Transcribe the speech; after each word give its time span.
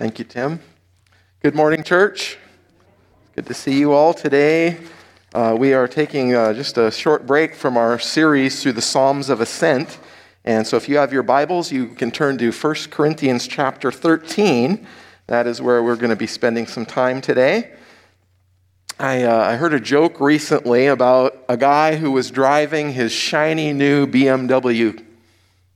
Thank 0.00 0.18
you, 0.18 0.24
Tim. 0.24 0.60
Good 1.42 1.54
morning, 1.54 1.82
church. 1.82 2.38
Good 3.34 3.44
to 3.44 3.52
see 3.52 3.78
you 3.78 3.92
all 3.92 4.14
today. 4.14 4.78
Uh, 5.34 5.54
we 5.58 5.74
are 5.74 5.86
taking 5.86 6.34
uh, 6.34 6.54
just 6.54 6.78
a 6.78 6.90
short 6.90 7.26
break 7.26 7.54
from 7.54 7.76
our 7.76 7.98
series 7.98 8.62
through 8.62 8.72
the 8.72 8.80
Psalms 8.80 9.28
of 9.28 9.42
Ascent. 9.42 9.98
And 10.42 10.66
so 10.66 10.78
if 10.78 10.88
you 10.88 10.96
have 10.96 11.12
your 11.12 11.22
Bibles, 11.22 11.70
you 11.70 11.88
can 11.88 12.10
turn 12.10 12.38
to 12.38 12.50
1 12.50 12.74
Corinthians 12.90 13.46
chapter 13.46 13.92
13. 13.92 14.86
That 15.26 15.46
is 15.46 15.60
where 15.60 15.82
we're 15.82 15.96
going 15.96 16.08
to 16.08 16.16
be 16.16 16.26
spending 16.26 16.66
some 16.66 16.86
time 16.86 17.20
today. 17.20 17.74
I, 18.98 19.24
uh, 19.24 19.50
I 19.50 19.56
heard 19.56 19.74
a 19.74 19.80
joke 19.80 20.18
recently 20.18 20.86
about 20.86 21.44
a 21.46 21.58
guy 21.58 21.96
who 21.96 22.10
was 22.10 22.30
driving 22.30 22.94
his 22.94 23.12
shiny 23.12 23.74
new 23.74 24.06
BMW 24.06 25.04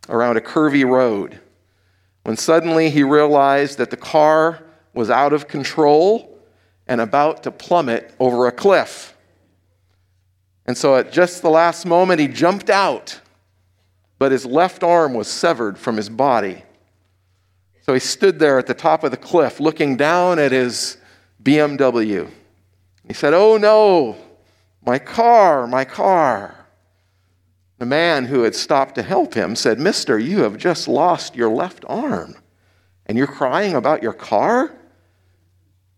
around 0.08 0.38
a 0.38 0.40
curvy 0.40 0.88
road 0.88 1.40
when 2.24 2.36
suddenly 2.36 2.90
he 2.90 3.02
realized 3.02 3.78
that 3.78 3.90
the 3.90 3.96
car 3.96 4.62
was 4.92 5.10
out 5.10 5.32
of 5.32 5.46
control 5.46 6.38
and 6.86 7.00
about 7.00 7.42
to 7.44 7.50
plummet 7.50 8.14
over 8.18 8.46
a 8.46 8.52
cliff. 8.52 9.16
And 10.66 10.76
so 10.76 10.96
at 10.96 11.12
just 11.12 11.42
the 11.42 11.50
last 11.50 11.84
moment, 11.84 12.20
he 12.20 12.28
jumped 12.28 12.70
out, 12.70 13.20
but 14.18 14.32
his 14.32 14.46
left 14.46 14.82
arm 14.82 15.12
was 15.14 15.28
severed 15.28 15.78
from 15.78 15.96
his 15.96 16.08
body. 16.08 16.64
So 17.82 17.92
he 17.92 18.00
stood 18.00 18.38
there 18.38 18.58
at 18.58 18.66
the 18.66 18.74
top 18.74 19.04
of 19.04 19.10
the 19.10 19.16
cliff 19.18 19.60
looking 19.60 19.96
down 19.96 20.38
at 20.38 20.52
his 20.52 20.96
BMW. 21.42 22.30
He 23.06 23.12
said, 23.12 23.34
Oh 23.34 23.58
no, 23.58 24.16
my 24.86 24.98
car, 24.98 25.66
my 25.66 25.84
car. 25.84 26.63
The 27.84 27.90
man 27.90 28.24
who 28.24 28.44
had 28.44 28.54
stopped 28.54 28.94
to 28.94 29.02
help 29.02 29.34
him 29.34 29.54
said, 29.54 29.78
Mister, 29.78 30.18
you 30.18 30.44
have 30.44 30.56
just 30.56 30.88
lost 30.88 31.36
your 31.36 31.50
left 31.50 31.84
arm, 31.86 32.34
and 33.04 33.18
you're 33.18 33.26
crying 33.26 33.74
about 33.74 34.02
your 34.02 34.14
car? 34.14 34.74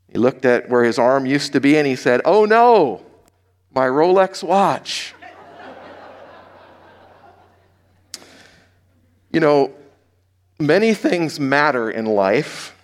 He 0.09 0.19
looked 0.19 0.45
at 0.45 0.69
where 0.69 0.83
his 0.83 0.99
arm 0.99 1.27
used 1.27 1.53
to 1.53 1.61
be 1.61 1.79
and 1.79 1.87
he 1.87 1.95
said, 1.95 2.23
Oh 2.25 2.45
no, 2.45 3.07
my 3.73 3.87
Rolex 3.87 4.43
watch. 4.43 5.15
you 9.33 9.39
know, 9.39 9.73
many 10.59 10.93
things 10.93 11.39
matter 11.39 11.89
in 11.89 12.05
life, 12.07 12.77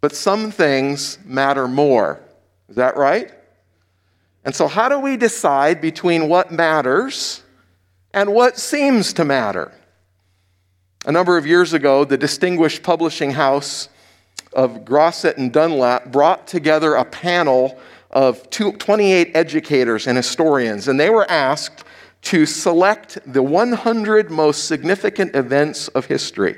but 0.00 0.16
some 0.16 0.50
things 0.50 1.18
matter 1.26 1.68
more. 1.68 2.22
Is 2.70 2.76
that 2.76 2.96
right? 2.96 3.30
And 4.46 4.54
so, 4.54 4.66
how 4.66 4.88
do 4.88 4.98
we 4.98 5.18
decide 5.18 5.82
between 5.82 6.30
what 6.30 6.50
matters 6.50 7.42
and 8.12 8.32
what 8.32 8.58
seems 8.58 9.12
to 9.14 9.24
matter. 9.24 9.72
A 11.06 11.12
number 11.12 11.36
of 11.36 11.46
years 11.46 11.72
ago, 11.72 12.04
the 12.04 12.18
distinguished 12.18 12.82
publishing 12.82 13.30
house 13.30 13.88
of 14.52 14.84
Grosset 14.84 15.36
and 15.36 15.52
Dunlap 15.52 16.10
brought 16.10 16.46
together 16.46 16.94
a 16.94 17.04
panel 17.04 17.78
of 18.10 18.48
28 18.50 19.30
educators 19.34 20.06
and 20.06 20.16
historians, 20.16 20.88
and 20.88 20.98
they 20.98 21.10
were 21.10 21.30
asked 21.30 21.84
to 22.22 22.46
select 22.46 23.18
the 23.26 23.42
100 23.42 24.30
most 24.30 24.64
significant 24.64 25.36
events 25.36 25.88
of 25.88 26.06
history 26.06 26.56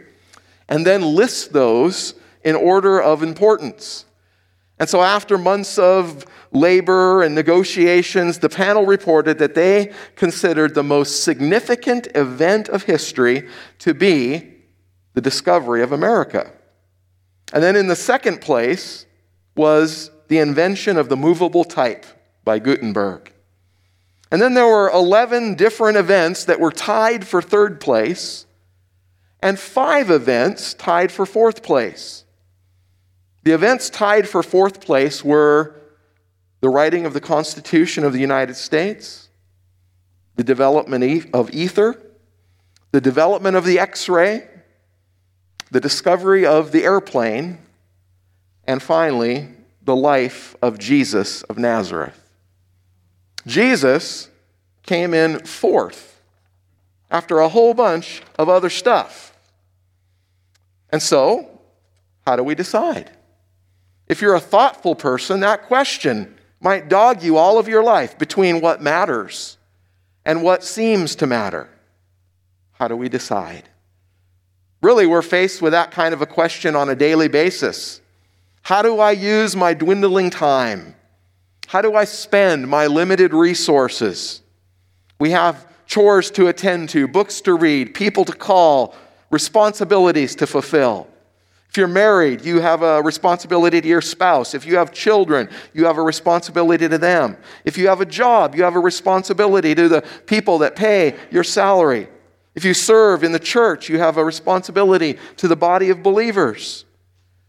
and 0.69 0.87
then 0.87 1.03
list 1.03 1.53
those 1.53 2.15
in 2.45 2.57
order 2.57 3.01
of 3.03 3.23
importance. 3.23 4.07
And 4.79 4.89
so, 4.89 5.03
after 5.03 5.37
months 5.37 5.79
of 5.79 6.25
labor 6.53 7.23
and 7.23 7.35
negotiations, 7.35 8.39
the 8.39 8.49
panel 8.49 8.87
reported 8.87 9.39
that 9.39 9.55
they 9.55 9.93
considered 10.17 10.75
the 10.75 10.83
most 10.83 11.23
significant 11.23 12.09
event 12.15 12.69
of 12.69 12.85
history 12.85 13.49
to 13.79 13.95
be 13.95 14.55
the 15.15 15.21
discovery 15.21 15.83
of 15.83 15.93
America. 15.93 16.53
And 17.53 17.63
then, 17.63 17.77
in 17.77 17.89
the 17.89 17.97
second 17.97 18.41
place, 18.41 19.07
was 19.57 20.11
the 20.29 20.39
invention 20.39 20.97
of 20.97 21.09
the 21.09 21.17
movable 21.17 21.65
type 21.65 22.07
by 22.45 22.59
Gutenberg. 22.59 23.33
And 24.31 24.41
then 24.41 24.55
there 24.55 24.67
were 24.67 24.91
11 24.91 25.57
different 25.57 25.97
events 25.97 26.45
that 26.45 26.61
were 26.61 26.71
tied 26.71 27.27
for 27.27 27.43
third 27.43 27.81
place, 27.81 28.47
and 29.43 29.59
five 29.59 30.11
events 30.11 30.75
tied 30.75 31.11
for 31.11 31.27
fourth 31.27 31.63
place. 31.63 32.25
The 33.43 33.53
events 33.53 33.91
tied 33.91 34.29
for 34.29 34.43
fourth 34.43 34.81
place 34.81 35.25
were 35.25 35.80
the 36.61 36.69
writing 36.69 37.07
of 37.07 37.15
the 37.15 37.21
Constitution 37.21 38.05
of 38.05 38.13
the 38.13 38.21
United 38.21 38.55
States, 38.55 39.29
the 40.37 40.45
development 40.45 41.27
of 41.33 41.51
ether, 41.53 42.01
the 42.93 43.01
development 43.01 43.57
of 43.57 43.65
the 43.65 43.79
X 43.79 44.09
ray, 44.09 44.49
the 45.71 45.81
discovery 45.81 46.45
of 46.45 46.73
the 46.73 46.85
airplane, 46.85 47.59
and 48.65 48.83
finally, 48.83 49.49
the 49.83 49.97
life 49.97 50.57
of 50.61 50.79
Jesus 50.79 51.43
of 51.45 51.59
Nazareth. 51.59 52.21
Jesus 53.47 54.29
came 54.83 55.15
in 55.15 55.39
fourth 55.41 56.21
after 57.11 57.39
a 57.39 57.49
whole 57.49 57.75
bunch 57.75 58.23
of 58.39 58.49
other 58.49 58.71
stuff. 58.71 59.37
And 60.91 61.03
so, 61.03 61.49
how 62.27 62.37
do 62.37 62.43
we 62.43 62.55
decide? 62.55 63.11
If 64.09 64.21
you're 64.21 64.35
a 64.35 64.41
thoughtful 64.41 64.95
person, 64.95 65.41
that 65.41 65.63
question 65.67 66.37
might 66.61 66.89
dog 66.89 67.23
you 67.23 67.37
all 67.37 67.59
of 67.59 67.69
your 67.69 67.83
life 67.83 68.19
between 68.19 68.61
what 68.61 68.83
matters 68.83 69.57
and 70.25 70.43
what 70.43 70.63
seems 70.63 71.17
to 71.17 71.27
matter. 71.27 71.69
How 72.73 72.89
do 72.89 72.97
we 72.97 73.09
decide? 73.09 73.69
Really, 74.83 75.07
we're 75.07 75.23
faced 75.23 75.61
with 75.61 75.73
that 75.73 75.91
kind 75.91 76.15
of 76.15 76.23
a 76.23 76.27
question 76.27 76.75
on 76.75 76.89
a 76.89 76.95
daily 76.95 77.29
basis. 77.29 78.01
How 78.63 78.83
do 78.83 79.01
I 79.01 79.13
use 79.13 79.57
my 79.57 79.75
dwindling 79.75 80.31
time? 80.31 80.95
How 81.67 81.83
do 81.83 81.95
I 81.95 82.05
spend 82.05 82.69
my 82.69 82.87
limited 82.87 83.33
resources? 83.33 84.43
We 85.19 85.31
have 85.31 85.67
chores 85.87 86.31
to 86.33 86.49
attend 86.49 86.89
to, 86.91 87.07
books 87.07 87.41
to 87.43 87.55
read, 87.55 87.95
people 87.95 88.25
to 88.25 88.33
call, 88.33 88.95
responsibilities 89.31 90.35
to 90.37 90.47
fulfill. 90.47 91.09
If 91.71 91.77
you're 91.77 91.87
married, 91.87 92.45
you 92.45 92.61
have 92.61 92.83
a 92.83 93.01
responsibility 93.01 93.81
to 93.81 93.87
your 93.87 94.01
spouse. 94.01 94.55
If 94.55 94.67
you 94.67 94.77
have 94.79 94.91
children, 94.91 95.49
you 95.73 95.85
have 95.85 95.99
a 95.99 96.03
responsibility 96.03 96.89
to 96.89 96.99
them. 96.99 97.37
If 97.65 97.79
you 97.79 97.87
have 97.87 98.01
a 98.01 98.07
job, 98.07 98.57
you 98.57 98.65
have 98.65 98.75
a 98.75 98.81
responsibility 98.81 99.77
to 99.77 99.89
the 99.89 100.03
people 100.27 100.59
that 100.59 100.75
pay 100.75 101.15
your 101.31 101.45
salary. 101.45 102.09
If 102.57 102.65
you 102.65 102.75
serve 102.75 103.23
in 103.23 103.31
the 103.31 103.39
church, 103.39 103.89
you 103.89 104.01
have 104.01 104.17
a 104.17 104.25
responsibility 104.25 105.17
to 105.37 105.47
the 105.47 105.55
body 105.55 105.91
of 105.91 106.03
believers. 106.03 106.87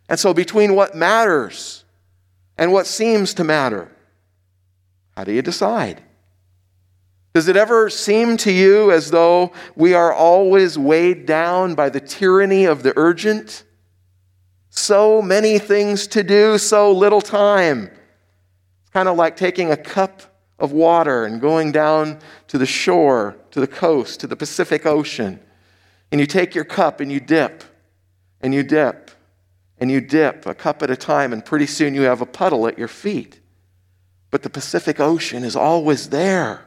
And 0.07 0.19
so, 0.19 0.35
between 0.35 0.75
what 0.75 0.93
matters 0.93 1.83
and 2.59 2.71
what 2.71 2.85
seems 2.85 3.33
to 3.35 3.43
matter, 3.43 3.91
how 5.17 5.23
do 5.23 5.31
you 5.31 5.41
decide? 5.41 6.03
Does 7.33 7.47
it 7.47 7.57
ever 7.57 7.89
seem 7.89 8.37
to 8.37 8.51
you 8.51 8.91
as 8.91 9.09
though 9.09 9.51
we 9.75 9.95
are 9.95 10.13
always 10.13 10.77
weighed 10.77 11.25
down 11.25 11.73
by 11.73 11.89
the 11.89 11.99
tyranny 11.99 12.65
of 12.65 12.83
the 12.83 12.93
urgent? 12.95 13.63
So 14.73 15.21
many 15.21 15.59
things 15.59 16.07
to 16.07 16.23
do, 16.23 16.57
so 16.57 16.93
little 16.93 17.19
time. 17.19 17.91
It's 18.81 18.89
kind 18.91 19.09
of 19.09 19.17
like 19.17 19.35
taking 19.35 19.69
a 19.69 19.75
cup 19.75 20.21
of 20.57 20.71
water 20.71 21.25
and 21.25 21.41
going 21.41 21.73
down 21.73 22.19
to 22.47 22.57
the 22.57 22.65
shore, 22.65 23.35
to 23.51 23.59
the 23.59 23.67
coast, 23.67 24.21
to 24.21 24.27
the 24.27 24.37
Pacific 24.37 24.85
Ocean. 24.85 25.41
And 26.09 26.21
you 26.21 26.25
take 26.25 26.55
your 26.55 26.63
cup 26.63 27.01
and 27.01 27.11
you 27.11 27.19
dip, 27.19 27.65
and 28.39 28.53
you 28.53 28.63
dip, 28.63 29.11
and 29.77 29.91
you 29.91 29.99
dip 29.99 30.45
a 30.45 30.53
cup 30.53 30.81
at 30.81 30.89
a 30.89 30.95
time, 30.95 31.33
and 31.33 31.43
pretty 31.43 31.65
soon 31.65 31.93
you 31.93 32.03
have 32.03 32.21
a 32.21 32.25
puddle 32.25 32.65
at 32.65 32.79
your 32.79 32.87
feet. 32.87 33.41
But 34.29 34.41
the 34.41 34.49
Pacific 34.49 35.01
Ocean 35.01 35.43
is 35.43 35.57
always 35.57 36.09
there. 36.09 36.65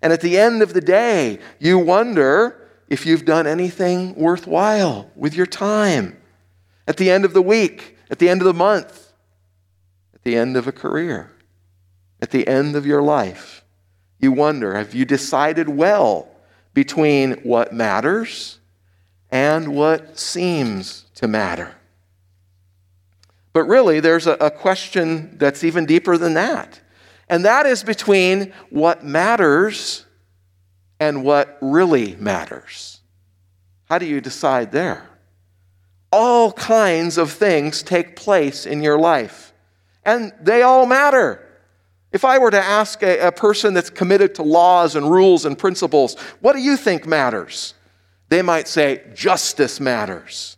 And 0.00 0.10
at 0.10 0.22
the 0.22 0.38
end 0.38 0.62
of 0.62 0.72
the 0.72 0.80
day, 0.80 1.40
you 1.58 1.78
wonder 1.78 2.66
if 2.88 3.04
you've 3.04 3.26
done 3.26 3.46
anything 3.46 4.14
worthwhile 4.14 5.10
with 5.14 5.34
your 5.34 5.46
time 5.46 6.16
at 6.86 6.96
the 6.96 7.10
end 7.10 7.24
of 7.24 7.32
the 7.32 7.42
week, 7.42 7.96
at 8.10 8.18
the 8.18 8.28
end 8.28 8.40
of 8.40 8.46
the 8.46 8.54
month, 8.54 9.12
at 10.14 10.22
the 10.22 10.36
end 10.36 10.56
of 10.56 10.66
a 10.66 10.72
career, 10.72 11.32
at 12.20 12.30
the 12.30 12.46
end 12.46 12.76
of 12.76 12.86
your 12.86 13.02
life. 13.02 13.64
You 14.18 14.32
wonder 14.32 14.74
have 14.74 14.94
you 14.94 15.04
decided 15.04 15.68
well 15.68 16.28
between 16.72 17.32
what 17.42 17.72
matters 17.72 18.58
and 19.30 19.74
what 19.74 20.18
seems 20.18 21.04
to 21.16 21.28
matter? 21.28 21.74
But 23.52 23.64
really, 23.64 24.00
there's 24.00 24.26
a, 24.26 24.32
a 24.34 24.50
question 24.50 25.38
that's 25.38 25.64
even 25.64 25.86
deeper 25.86 26.18
than 26.18 26.34
that. 26.34 26.80
And 27.28 27.44
that 27.44 27.66
is 27.66 27.82
between 27.82 28.52
what 28.70 29.04
matters 29.04 30.04
and 31.00 31.24
what 31.24 31.58
really 31.60 32.16
matters. 32.16 33.00
How 33.86 33.98
do 33.98 34.06
you 34.06 34.20
decide 34.20 34.72
there? 34.72 35.08
All 36.16 36.50
kinds 36.50 37.18
of 37.18 37.30
things 37.30 37.82
take 37.82 38.16
place 38.16 38.64
in 38.64 38.82
your 38.82 38.98
life, 38.98 39.52
and 40.02 40.32
they 40.40 40.62
all 40.62 40.86
matter. 40.86 41.46
If 42.10 42.24
I 42.24 42.38
were 42.38 42.50
to 42.50 42.62
ask 42.62 43.02
a, 43.02 43.26
a, 43.26 43.32
person 43.32 43.74
that's 43.74 43.90
committed 43.90 44.34
to 44.36 44.42
laws 44.42 44.96
and 44.96 45.10
rules 45.10 45.44
and 45.44 45.58
principles, 45.58 46.18
what 46.40 46.54
do 46.54 46.60
you 46.62 46.78
think 46.78 47.06
matters? 47.06 47.74
They 48.30 48.40
might 48.40 48.66
say, 48.66 49.02
justice 49.14 49.78
matters. 49.78 50.56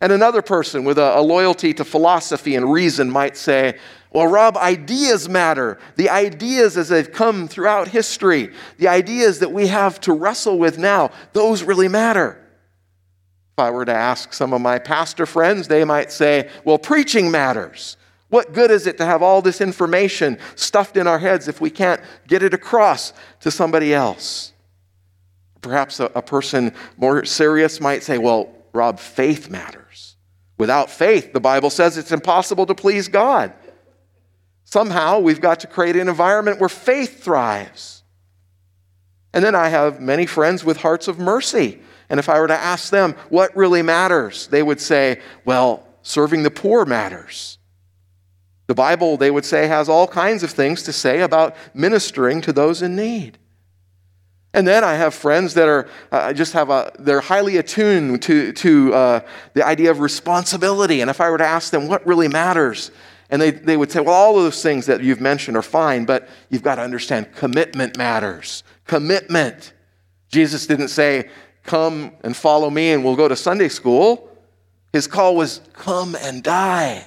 And 0.00 0.10
another 0.10 0.42
person 0.42 0.82
with 0.82 0.98
a, 0.98 1.18
a, 1.18 1.22
loyalty 1.22 1.72
to 1.74 1.84
philosophy 1.84 2.56
and 2.56 2.72
reason 2.72 3.08
might 3.08 3.36
say, 3.36 3.78
Well, 4.10 4.26
Rob, 4.26 4.56
ideas 4.56 5.28
matter. 5.28 5.78
The 5.94 6.10
ideas 6.10 6.76
as 6.76 6.88
they've 6.88 7.12
come 7.12 7.46
throughout 7.46 7.86
history, 7.86 8.52
the 8.78 8.88
ideas 8.88 9.38
that 9.38 9.52
we 9.52 9.68
have 9.68 10.00
to 10.00 10.12
wrestle 10.12 10.58
with 10.58 10.78
now, 10.78 11.12
those 11.32 11.62
really 11.62 11.88
matter. 11.88 12.43
If 13.54 13.60
I 13.60 13.70
were 13.70 13.84
to 13.84 13.94
ask 13.94 14.32
some 14.32 14.52
of 14.52 14.60
my 14.60 14.80
pastor 14.80 15.26
friends, 15.26 15.68
they 15.68 15.84
might 15.84 16.10
say, 16.10 16.50
Well, 16.64 16.76
preaching 16.76 17.30
matters. 17.30 17.96
What 18.28 18.52
good 18.52 18.72
is 18.72 18.88
it 18.88 18.98
to 18.98 19.04
have 19.04 19.22
all 19.22 19.42
this 19.42 19.60
information 19.60 20.38
stuffed 20.56 20.96
in 20.96 21.06
our 21.06 21.20
heads 21.20 21.46
if 21.46 21.60
we 21.60 21.70
can't 21.70 22.00
get 22.26 22.42
it 22.42 22.52
across 22.52 23.12
to 23.40 23.52
somebody 23.52 23.94
else? 23.94 24.52
Perhaps 25.60 26.00
a, 26.00 26.06
a 26.16 26.22
person 26.22 26.72
more 26.96 27.24
serious 27.24 27.80
might 27.80 28.02
say, 28.02 28.18
Well, 28.18 28.52
Rob, 28.72 28.98
faith 28.98 29.48
matters. 29.48 30.16
Without 30.58 30.90
faith, 30.90 31.32
the 31.32 31.38
Bible 31.38 31.70
says 31.70 31.96
it's 31.96 32.10
impossible 32.10 32.66
to 32.66 32.74
please 32.74 33.06
God. 33.06 33.52
Somehow, 34.64 35.20
we've 35.20 35.40
got 35.40 35.60
to 35.60 35.68
create 35.68 35.94
an 35.94 36.08
environment 36.08 36.58
where 36.58 36.68
faith 36.68 37.22
thrives. 37.22 38.02
And 39.32 39.44
then 39.44 39.54
I 39.54 39.68
have 39.68 40.00
many 40.00 40.26
friends 40.26 40.64
with 40.64 40.78
hearts 40.78 41.06
of 41.06 41.20
mercy. 41.20 41.80
And 42.08 42.20
if 42.20 42.28
I 42.28 42.38
were 42.40 42.48
to 42.48 42.56
ask 42.56 42.90
them 42.90 43.14
what 43.28 43.56
really 43.56 43.82
matters, 43.82 44.46
they 44.48 44.62
would 44.62 44.80
say, 44.80 45.20
well, 45.44 45.86
serving 46.02 46.42
the 46.42 46.50
poor 46.50 46.84
matters. 46.84 47.58
The 48.66 48.74
Bible, 48.74 49.16
they 49.16 49.30
would 49.30 49.44
say, 49.44 49.66
has 49.66 49.88
all 49.88 50.06
kinds 50.06 50.42
of 50.42 50.50
things 50.50 50.82
to 50.84 50.92
say 50.92 51.20
about 51.20 51.54
ministering 51.74 52.40
to 52.42 52.52
those 52.52 52.82
in 52.82 52.96
need. 52.96 53.38
And 54.54 54.68
then 54.68 54.84
I 54.84 54.94
have 54.94 55.14
friends 55.14 55.54
that 55.54 55.68
are 55.68 55.88
uh, 56.12 56.32
just 56.32 56.52
have 56.52 56.70
a 56.70 56.92
they're 57.00 57.20
highly 57.20 57.56
attuned 57.56 58.22
to 58.22 58.52
to 58.52 58.94
uh, 58.94 59.20
the 59.52 59.66
idea 59.66 59.90
of 59.90 59.98
responsibility. 59.98 61.00
And 61.00 61.10
if 61.10 61.20
I 61.20 61.28
were 61.28 61.38
to 61.38 61.44
ask 61.44 61.72
them 61.72 61.88
what 61.88 62.06
really 62.06 62.28
matters, 62.28 62.92
and 63.30 63.42
they, 63.42 63.50
they 63.50 63.76
would 63.76 63.90
say, 63.90 64.00
well, 64.00 64.14
all 64.14 64.36
of 64.36 64.44
those 64.44 64.62
things 64.62 64.86
that 64.86 65.02
you've 65.02 65.20
mentioned 65.20 65.56
are 65.56 65.62
fine, 65.62 66.04
but 66.04 66.28
you've 66.50 66.62
got 66.62 66.76
to 66.76 66.82
understand 66.82 67.34
commitment 67.34 67.98
matters. 67.98 68.62
Commitment. 68.86 69.72
Jesus 70.28 70.66
didn't 70.68 70.88
say, 70.88 71.30
come 71.64 72.12
and 72.22 72.36
follow 72.36 72.70
me 72.70 72.92
and 72.92 73.04
we'll 73.04 73.16
go 73.16 73.26
to 73.26 73.36
Sunday 73.36 73.68
school. 73.68 74.30
His 74.92 75.06
call 75.06 75.34
was, 75.34 75.60
come 75.72 76.14
and 76.14 76.42
die. 76.42 77.06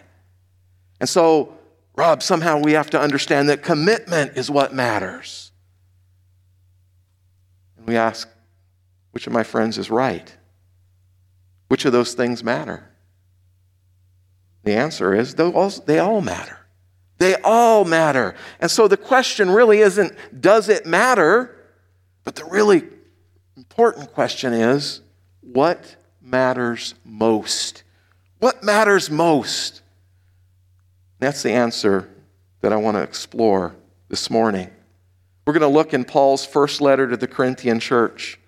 And 1.00 1.08
so, 1.08 1.54
Rob, 1.96 2.22
somehow 2.22 2.60
we 2.60 2.74
have 2.74 2.90
to 2.90 3.00
understand 3.00 3.50
that 3.50 3.64
commitment 3.64 4.36
is 4.36 4.52
what 4.52 4.74
matters. 4.74 5.52
And 7.78 7.88
we 7.88 7.96
ask, 7.96 8.28
which 9.12 9.26
of 9.26 9.34
my 9.34 9.44
friends 9.44 9.78
is 9.78 9.90
right? 9.90 10.36
Which 11.70 11.86
of 11.86 11.92
those 11.92 12.14
things 12.14 12.44
matter? 12.44 12.90
The 14.64 14.74
answer 14.74 15.14
is 15.14 15.36
they 15.36 16.00
all 16.00 16.22
matter. 16.22 16.60
They 17.20 17.36
all 17.36 17.86
matter. 17.86 18.36
And 18.60 18.70
so 18.70 18.88
the 18.88 18.98
question 18.98 19.50
really 19.50 19.80
isn't, 19.80 20.14
does 20.40 20.70
it 20.70 20.86
matter? 20.86 21.56
But 22.24 22.36
the 22.36 22.46
really 22.46 22.84
important 23.78 24.12
question 24.12 24.54
is, 24.54 25.02
what 25.42 25.98
matters 26.20 26.96
most? 27.06 27.84
What 28.40 28.64
matters 28.64 29.12
most? 29.12 29.84
That's 31.20 31.44
the 31.44 31.52
answer 31.52 32.10
that 32.62 32.74
I 32.74 32.78
want 32.78 32.98
to 32.98 33.04
explore 33.04 33.76
this 34.10 34.32
morning. 34.32 34.72
We're 35.46 35.54
going 35.54 35.62
to 35.62 35.68
look 35.68 35.94
in 35.94 36.06
Paul's 36.06 36.44
first 36.44 36.82
letter 36.82 37.08
to 37.08 37.18
the 37.18 37.28
Corinthian 37.28 37.80
church. 37.80 38.40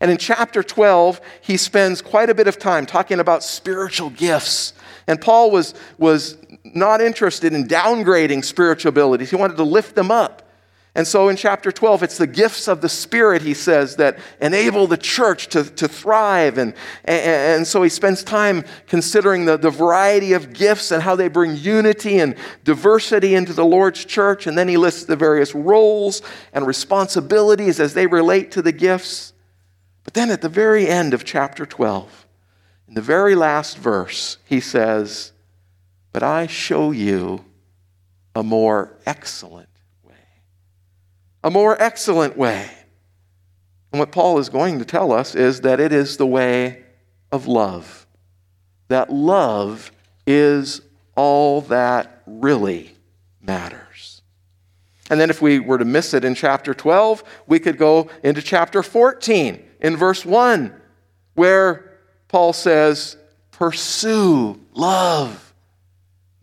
And 0.00 0.10
in 0.10 0.16
chapter 0.16 0.62
12, 0.62 1.20
he 1.42 1.58
spends 1.58 2.00
quite 2.00 2.30
a 2.30 2.34
bit 2.34 2.48
of 2.48 2.58
time 2.58 2.86
talking 2.86 3.20
about 3.20 3.44
spiritual 3.44 4.08
gifts. 4.08 4.72
And 5.06 5.20
Paul 5.20 5.50
was, 5.50 5.74
was 5.98 6.38
not 6.64 7.02
interested 7.02 7.52
in 7.52 7.68
downgrading 7.68 8.46
spiritual 8.46 8.88
abilities, 8.88 9.28
he 9.28 9.36
wanted 9.36 9.58
to 9.58 9.64
lift 9.64 9.94
them 9.94 10.10
up. 10.10 10.39
And 10.94 11.06
so 11.06 11.28
in 11.28 11.36
chapter 11.36 11.70
12, 11.70 12.02
it's 12.02 12.18
the 12.18 12.26
gifts 12.26 12.66
of 12.66 12.80
the 12.80 12.88
Spirit, 12.88 13.42
he 13.42 13.54
says, 13.54 13.96
that 13.96 14.18
enable 14.40 14.88
the 14.88 14.96
church 14.96 15.46
to, 15.50 15.62
to 15.62 15.86
thrive. 15.86 16.58
And, 16.58 16.74
and, 17.04 17.20
and 17.20 17.66
so 17.66 17.82
he 17.82 17.88
spends 17.88 18.24
time 18.24 18.64
considering 18.88 19.44
the, 19.44 19.56
the 19.56 19.70
variety 19.70 20.32
of 20.32 20.52
gifts 20.52 20.90
and 20.90 21.00
how 21.00 21.14
they 21.14 21.28
bring 21.28 21.56
unity 21.56 22.18
and 22.18 22.34
diversity 22.64 23.36
into 23.36 23.52
the 23.52 23.64
Lord's 23.64 24.04
church. 24.04 24.48
And 24.48 24.58
then 24.58 24.66
he 24.66 24.76
lists 24.76 25.04
the 25.04 25.14
various 25.14 25.54
roles 25.54 26.22
and 26.52 26.66
responsibilities 26.66 27.78
as 27.78 27.94
they 27.94 28.08
relate 28.08 28.50
to 28.52 28.62
the 28.62 28.72
gifts. 28.72 29.32
But 30.02 30.14
then 30.14 30.30
at 30.30 30.42
the 30.42 30.48
very 30.48 30.88
end 30.88 31.14
of 31.14 31.24
chapter 31.24 31.66
12, 31.66 32.26
in 32.88 32.94
the 32.94 33.00
very 33.00 33.36
last 33.36 33.78
verse, 33.78 34.38
he 34.44 34.58
says, 34.58 35.30
But 36.12 36.24
I 36.24 36.48
show 36.48 36.90
you 36.90 37.44
a 38.34 38.42
more 38.42 38.98
excellent 39.06 39.69
a 41.42 41.50
more 41.50 41.80
excellent 41.80 42.36
way. 42.36 42.70
And 43.92 43.98
what 43.98 44.12
Paul 44.12 44.38
is 44.38 44.48
going 44.48 44.78
to 44.78 44.84
tell 44.84 45.12
us 45.12 45.34
is 45.34 45.62
that 45.62 45.80
it 45.80 45.92
is 45.92 46.16
the 46.16 46.26
way 46.26 46.84
of 47.32 47.46
love. 47.46 48.06
That 48.88 49.12
love 49.12 49.90
is 50.26 50.80
all 51.16 51.60
that 51.62 52.22
really 52.26 52.94
matters. 53.40 54.22
And 55.10 55.20
then, 55.20 55.28
if 55.28 55.42
we 55.42 55.58
were 55.58 55.78
to 55.78 55.84
miss 55.84 56.14
it 56.14 56.24
in 56.24 56.36
chapter 56.36 56.72
12, 56.72 57.24
we 57.48 57.58
could 57.58 57.78
go 57.78 58.08
into 58.22 58.40
chapter 58.40 58.80
14 58.82 59.60
in 59.80 59.96
verse 59.96 60.24
1, 60.24 60.72
where 61.34 61.98
Paul 62.28 62.52
says, 62.52 63.16
Pursue 63.50 64.60
love. 64.72 65.52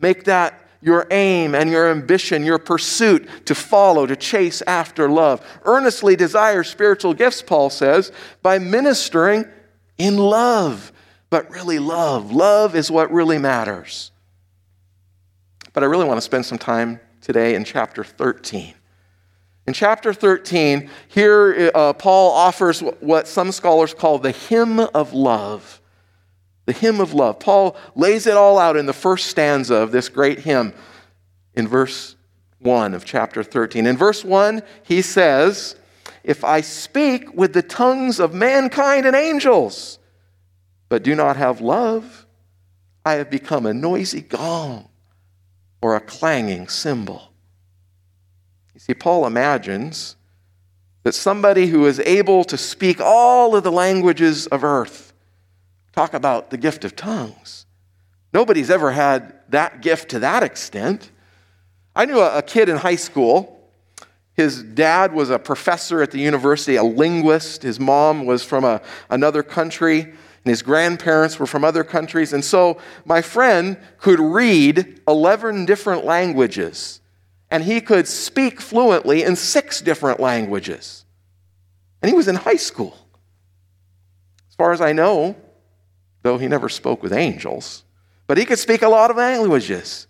Make 0.00 0.24
that 0.24 0.67
your 0.80 1.06
aim 1.10 1.54
and 1.54 1.70
your 1.70 1.90
ambition, 1.90 2.44
your 2.44 2.58
pursuit 2.58 3.46
to 3.46 3.54
follow, 3.54 4.06
to 4.06 4.16
chase 4.16 4.62
after 4.62 5.08
love. 5.08 5.44
Earnestly 5.64 6.16
desire 6.16 6.62
spiritual 6.62 7.14
gifts, 7.14 7.42
Paul 7.42 7.70
says, 7.70 8.12
by 8.42 8.58
ministering 8.58 9.44
in 9.96 10.16
love. 10.16 10.92
But 11.30 11.50
really, 11.50 11.78
love. 11.78 12.32
Love 12.32 12.74
is 12.74 12.90
what 12.90 13.12
really 13.12 13.38
matters. 13.38 14.12
But 15.72 15.82
I 15.82 15.86
really 15.86 16.06
want 16.06 16.18
to 16.18 16.22
spend 16.22 16.46
some 16.46 16.58
time 16.58 17.00
today 17.20 17.54
in 17.54 17.64
chapter 17.64 18.04
13. 18.04 18.74
In 19.66 19.74
chapter 19.74 20.14
13, 20.14 20.88
here 21.08 21.70
uh, 21.74 21.92
Paul 21.92 22.32
offers 22.32 22.80
what 22.80 23.28
some 23.28 23.52
scholars 23.52 23.92
call 23.92 24.18
the 24.18 24.30
hymn 24.30 24.80
of 24.80 25.12
love 25.12 25.77
the 26.68 26.74
hymn 26.74 27.00
of 27.00 27.14
love. 27.14 27.38
Paul 27.38 27.78
lays 27.94 28.26
it 28.26 28.36
all 28.36 28.58
out 28.58 28.76
in 28.76 28.84
the 28.84 28.92
first 28.92 29.28
stanza 29.28 29.74
of 29.74 29.90
this 29.90 30.10
great 30.10 30.40
hymn 30.40 30.74
in 31.54 31.66
verse 31.66 32.14
1 32.58 32.92
of 32.92 33.06
chapter 33.06 33.42
13. 33.42 33.86
In 33.86 33.96
verse 33.96 34.22
1, 34.22 34.60
he 34.82 35.00
says, 35.00 35.76
If 36.22 36.44
I 36.44 36.60
speak 36.60 37.32
with 37.32 37.54
the 37.54 37.62
tongues 37.62 38.20
of 38.20 38.34
mankind 38.34 39.06
and 39.06 39.16
angels, 39.16 39.98
but 40.90 41.02
do 41.02 41.14
not 41.14 41.38
have 41.38 41.62
love, 41.62 42.26
I 43.02 43.14
have 43.14 43.30
become 43.30 43.64
a 43.64 43.72
noisy 43.72 44.20
gong 44.20 44.90
or 45.80 45.96
a 45.96 46.00
clanging 46.00 46.68
cymbal. 46.68 47.32
You 48.74 48.80
see, 48.80 48.92
Paul 48.92 49.26
imagines 49.26 50.16
that 51.04 51.14
somebody 51.14 51.68
who 51.68 51.86
is 51.86 51.98
able 52.00 52.44
to 52.44 52.58
speak 52.58 53.00
all 53.00 53.56
of 53.56 53.64
the 53.64 53.72
languages 53.72 54.46
of 54.48 54.62
earth 54.62 55.07
Talk 55.98 56.14
about 56.14 56.50
the 56.50 56.56
gift 56.56 56.84
of 56.84 56.94
tongues. 56.94 57.66
Nobody's 58.32 58.70
ever 58.70 58.92
had 58.92 59.34
that 59.48 59.82
gift 59.82 60.10
to 60.10 60.20
that 60.20 60.44
extent. 60.44 61.10
I 61.92 62.04
knew 62.04 62.20
a, 62.20 62.40
kid 62.40 62.68
in 62.68 62.76
high 62.76 62.94
school. 62.94 63.68
His 64.32 64.62
dad 64.62 65.12
was 65.12 65.28
a 65.28 65.40
professor 65.40 66.00
at 66.00 66.12
the 66.12 66.20
university, 66.20 66.76
a 66.76 66.84
linguist. 66.84 67.64
His 67.64 67.80
mom 67.80 68.26
was 68.26 68.44
from 68.44 68.62
a, 68.62 68.80
another 69.10 69.42
country, 69.42 70.02
and 70.02 70.14
his 70.44 70.62
grandparents 70.62 71.36
were 71.40 71.48
from 71.48 71.64
other 71.64 71.82
countries. 71.82 72.32
And 72.32 72.44
so 72.44 72.78
my 73.04 73.20
friend 73.20 73.76
could 73.98 74.20
read 74.20 75.00
11 75.08 75.66
different 75.66 76.04
languages, 76.04 77.00
and 77.50 77.64
he 77.64 77.80
could 77.80 78.06
speak 78.06 78.60
fluently 78.60 79.24
in 79.24 79.34
six 79.34 79.80
different 79.80 80.20
languages. 80.20 81.04
And 82.00 82.08
he 82.08 82.14
was 82.14 82.28
in 82.28 82.36
high 82.36 82.54
school. 82.54 82.96
As 84.48 84.54
far 84.54 84.70
as 84.70 84.80
I 84.80 84.92
know, 84.92 85.34
though 86.28 86.36
he 86.36 86.46
never 86.46 86.68
spoke 86.68 87.02
with 87.02 87.14
angels. 87.14 87.84
But 88.26 88.36
he 88.36 88.44
could 88.44 88.58
speak 88.58 88.82
a 88.82 88.88
lot 88.88 89.10
of 89.10 89.16
languages. 89.16 90.06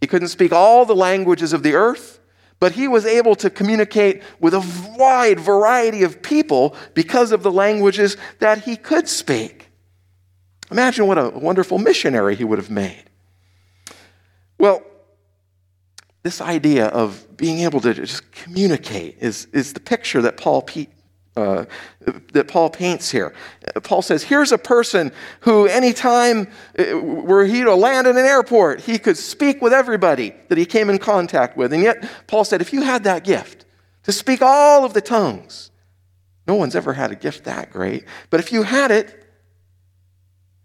He 0.00 0.06
couldn't 0.06 0.28
speak 0.28 0.52
all 0.52 0.84
the 0.84 0.94
languages 0.94 1.52
of 1.52 1.64
the 1.64 1.74
earth, 1.74 2.20
but 2.60 2.72
he 2.72 2.86
was 2.86 3.04
able 3.04 3.34
to 3.34 3.50
communicate 3.50 4.22
with 4.38 4.54
a 4.54 4.64
wide 4.96 5.40
variety 5.40 6.04
of 6.04 6.22
people 6.22 6.76
because 6.94 7.32
of 7.32 7.42
the 7.42 7.50
languages 7.50 8.16
that 8.38 8.62
he 8.62 8.76
could 8.76 9.08
speak. 9.08 9.70
Imagine 10.70 11.08
what 11.08 11.18
a 11.18 11.30
wonderful 11.30 11.78
missionary 11.78 12.36
he 12.36 12.44
would 12.44 12.60
have 12.60 12.70
made. 12.70 13.10
Well, 14.56 14.84
this 16.22 16.40
idea 16.40 16.86
of 16.86 17.36
being 17.36 17.60
able 17.60 17.80
to 17.80 17.92
just 17.92 18.30
communicate 18.30 19.16
is, 19.18 19.48
is 19.52 19.72
the 19.72 19.80
picture 19.80 20.22
that 20.22 20.36
Paul 20.36 20.62
uh, 21.36 21.64
that 22.32 22.48
Paul 22.48 22.70
paints 22.70 23.10
here. 23.10 23.32
Paul 23.82 24.02
says, 24.02 24.22
here's 24.22 24.52
a 24.52 24.58
person 24.58 25.12
who, 25.40 25.66
anytime 25.66 26.48
uh, 26.78 26.98
were 26.98 27.44
he 27.44 27.62
to 27.62 27.74
land 27.74 28.06
in 28.06 28.16
an 28.16 28.24
airport, 28.24 28.80
he 28.80 28.98
could 28.98 29.16
speak 29.16 29.62
with 29.62 29.72
everybody 29.72 30.34
that 30.48 30.58
he 30.58 30.66
came 30.66 30.90
in 30.90 30.98
contact 30.98 31.56
with. 31.56 31.72
And 31.72 31.82
yet, 31.82 32.08
Paul 32.26 32.44
said, 32.44 32.60
if 32.60 32.72
you 32.72 32.82
had 32.82 33.04
that 33.04 33.24
gift 33.24 33.64
to 34.02 34.12
speak 34.12 34.42
all 34.42 34.84
of 34.84 34.92
the 34.92 35.00
tongues, 35.00 35.70
no 36.46 36.56
one's 36.56 36.74
ever 36.74 36.92
had 36.92 37.12
a 37.12 37.14
gift 37.16 37.44
that 37.44 37.70
great. 37.70 38.04
But 38.28 38.40
if 38.40 38.52
you 38.52 38.64
had 38.64 38.90
it 38.90 39.24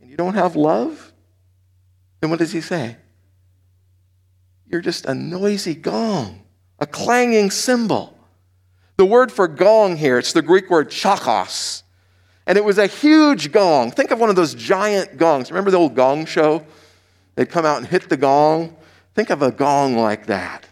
and 0.01 0.09
you 0.09 0.17
don't 0.17 0.33
have 0.33 0.55
love, 0.55 1.13
then 2.21 2.31
what 2.31 2.39
does 2.39 2.51
he 2.51 2.61
say? 2.61 2.97
You're 4.65 4.81
just 4.81 5.05
a 5.05 5.13
noisy 5.13 5.75
gong, 5.75 6.43
a 6.79 6.87
clanging 6.87 7.51
cymbal. 7.51 8.14
The 8.97 9.05
word 9.05 9.31
for 9.31 9.47
gong 9.47 9.97
here, 9.97 10.17
it's 10.17 10.33
the 10.33 10.41
Greek 10.41 10.69
word 10.69 10.89
chalkos. 10.89 11.83
And 12.47 12.57
it 12.57 12.63
was 12.63 12.77
a 12.77 12.87
huge 12.87 13.51
gong. 13.51 13.91
Think 13.91 14.11
of 14.11 14.19
one 14.19 14.29
of 14.29 14.35
those 14.35 14.53
giant 14.53 15.17
gongs. 15.17 15.49
Remember 15.49 15.71
the 15.71 15.77
old 15.77 15.95
gong 15.95 16.25
show? 16.25 16.65
They'd 17.35 17.49
come 17.49 17.65
out 17.65 17.77
and 17.77 17.87
hit 17.87 18.07
the 18.07 18.17
gong. 18.17 18.75
Think 19.15 19.29
of 19.29 19.41
a 19.41 19.51
gong 19.51 19.97
like 19.97 20.27
that. 20.27 20.67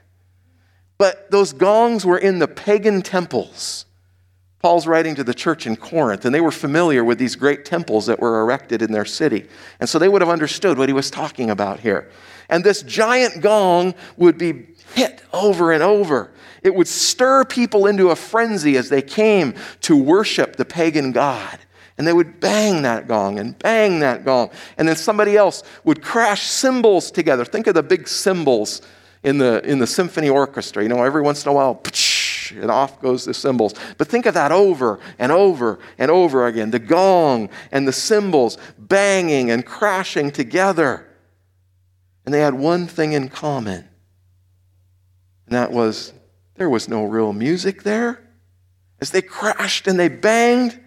But 0.97 1.31
those 1.31 1.51
gongs 1.51 2.05
were 2.05 2.17
in 2.17 2.39
the 2.39 2.47
pagan 2.47 3.01
temples. 3.01 3.85
Paul's 4.59 4.87
writing 4.87 5.15
to 5.15 5.23
the 5.25 5.33
church 5.33 5.67
in 5.67 5.75
Corinth, 5.75 6.23
and 6.23 6.33
they 6.33 6.39
were 6.39 6.51
familiar 6.51 7.03
with 7.03 7.17
these 7.17 7.35
great 7.35 7.65
temples 7.65 8.05
that 8.05 8.21
were 8.21 8.39
erected 8.41 8.81
in 8.81 8.93
their 8.93 9.03
city. 9.03 9.49
And 9.81 9.89
so 9.89 9.99
they 9.99 10.07
would 10.07 10.21
have 10.21 10.29
understood 10.29 10.77
what 10.77 10.87
he 10.87 10.93
was 10.93 11.11
talking 11.11 11.49
about 11.49 11.81
here. 11.81 12.09
And 12.49 12.63
this 12.63 12.81
giant 12.83 13.41
gong 13.41 13.93
would 14.15 14.37
be 14.37 14.67
hit 14.93 15.21
over 15.33 15.71
and 15.71 15.83
over. 15.83 16.31
It 16.61 16.73
would 16.73 16.87
stir 16.87 17.43
people 17.43 17.87
into 17.87 18.09
a 18.09 18.15
frenzy 18.15 18.77
as 18.77 18.89
they 18.89 19.01
came 19.01 19.55
to 19.81 19.97
worship 19.97 20.55
the 20.55 20.65
pagan 20.65 21.11
god. 21.11 21.59
And 21.97 22.07
they 22.07 22.13
would 22.13 22.39
bang 22.39 22.81
that 22.83 23.07
gong 23.07 23.37
and 23.37 23.57
bang 23.59 23.99
that 23.99 24.25
gong. 24.25 24.49
And 24.77 24.87
then 24.87 24.95
somebody 24.95 25.37
else 25.37 25.61
would 25.83 26.01
crash 26.01 26.43
cymbals 26.43 27.11
together. 27.11 27.45
Think 27.45 27.67
of 27.67 27.75
the 27.75 27.83
big 27.83 28.07
cymbals 28.07 28.81
in 29.23 29.37
the, 29.37 29.61
in 29.63 29.79
the 29.79 29.87
symphony 29.87 30.29
orchestra. 30.29 30.81
You 30.81 30.89
know, 30.89 31.03
every 31.03 31.21
once 31.21 31.45
in 31.45 31.51
a 31.51 31.53
while, 31.53 31.81
and 32.51 32.71
off 32.71 33.01
goes 33.01 33.25
the 33.25 33.33
cymbals. 33.33 33.73
But 33.97 34.07
think 34.07 34.25
of 34.25 34.33
that 34.33 34.51
over 34.51 34.99
and 35.19 35.31
over 35.31 35.79
and 35.97 36.11
over 36.11 36.47
again 36.47 36.71
the 36.71 36.79
gong 36.79 37.49
and 37.71 37.87
the 37.87 37.93
cymbals 37.93 38.57
banging 38.77 39.51
and 39.51 39.65
crashing 39.65 40.31
together. 40.31 41.07
And 42.25 42.33
they 42.33 42.39
had 42.39 42.53
one 42.53 42.87
thing 42.87 43.13
in 43.13 43.29
common, 43.29 43.87
that 45.53 45.71
was 45.71 46.13
there 46.55 46.69
was 46.69 46.87
no 46.87 47.03
real 47.03 47.33
music 47.33 47.83
there. 47.83 48.19
As 49.01 49.11
they 49.11 49.21
crashed 49.21 49.87
and 49.87 49.99
they 49.99 50.07
banged, 50.07 50.79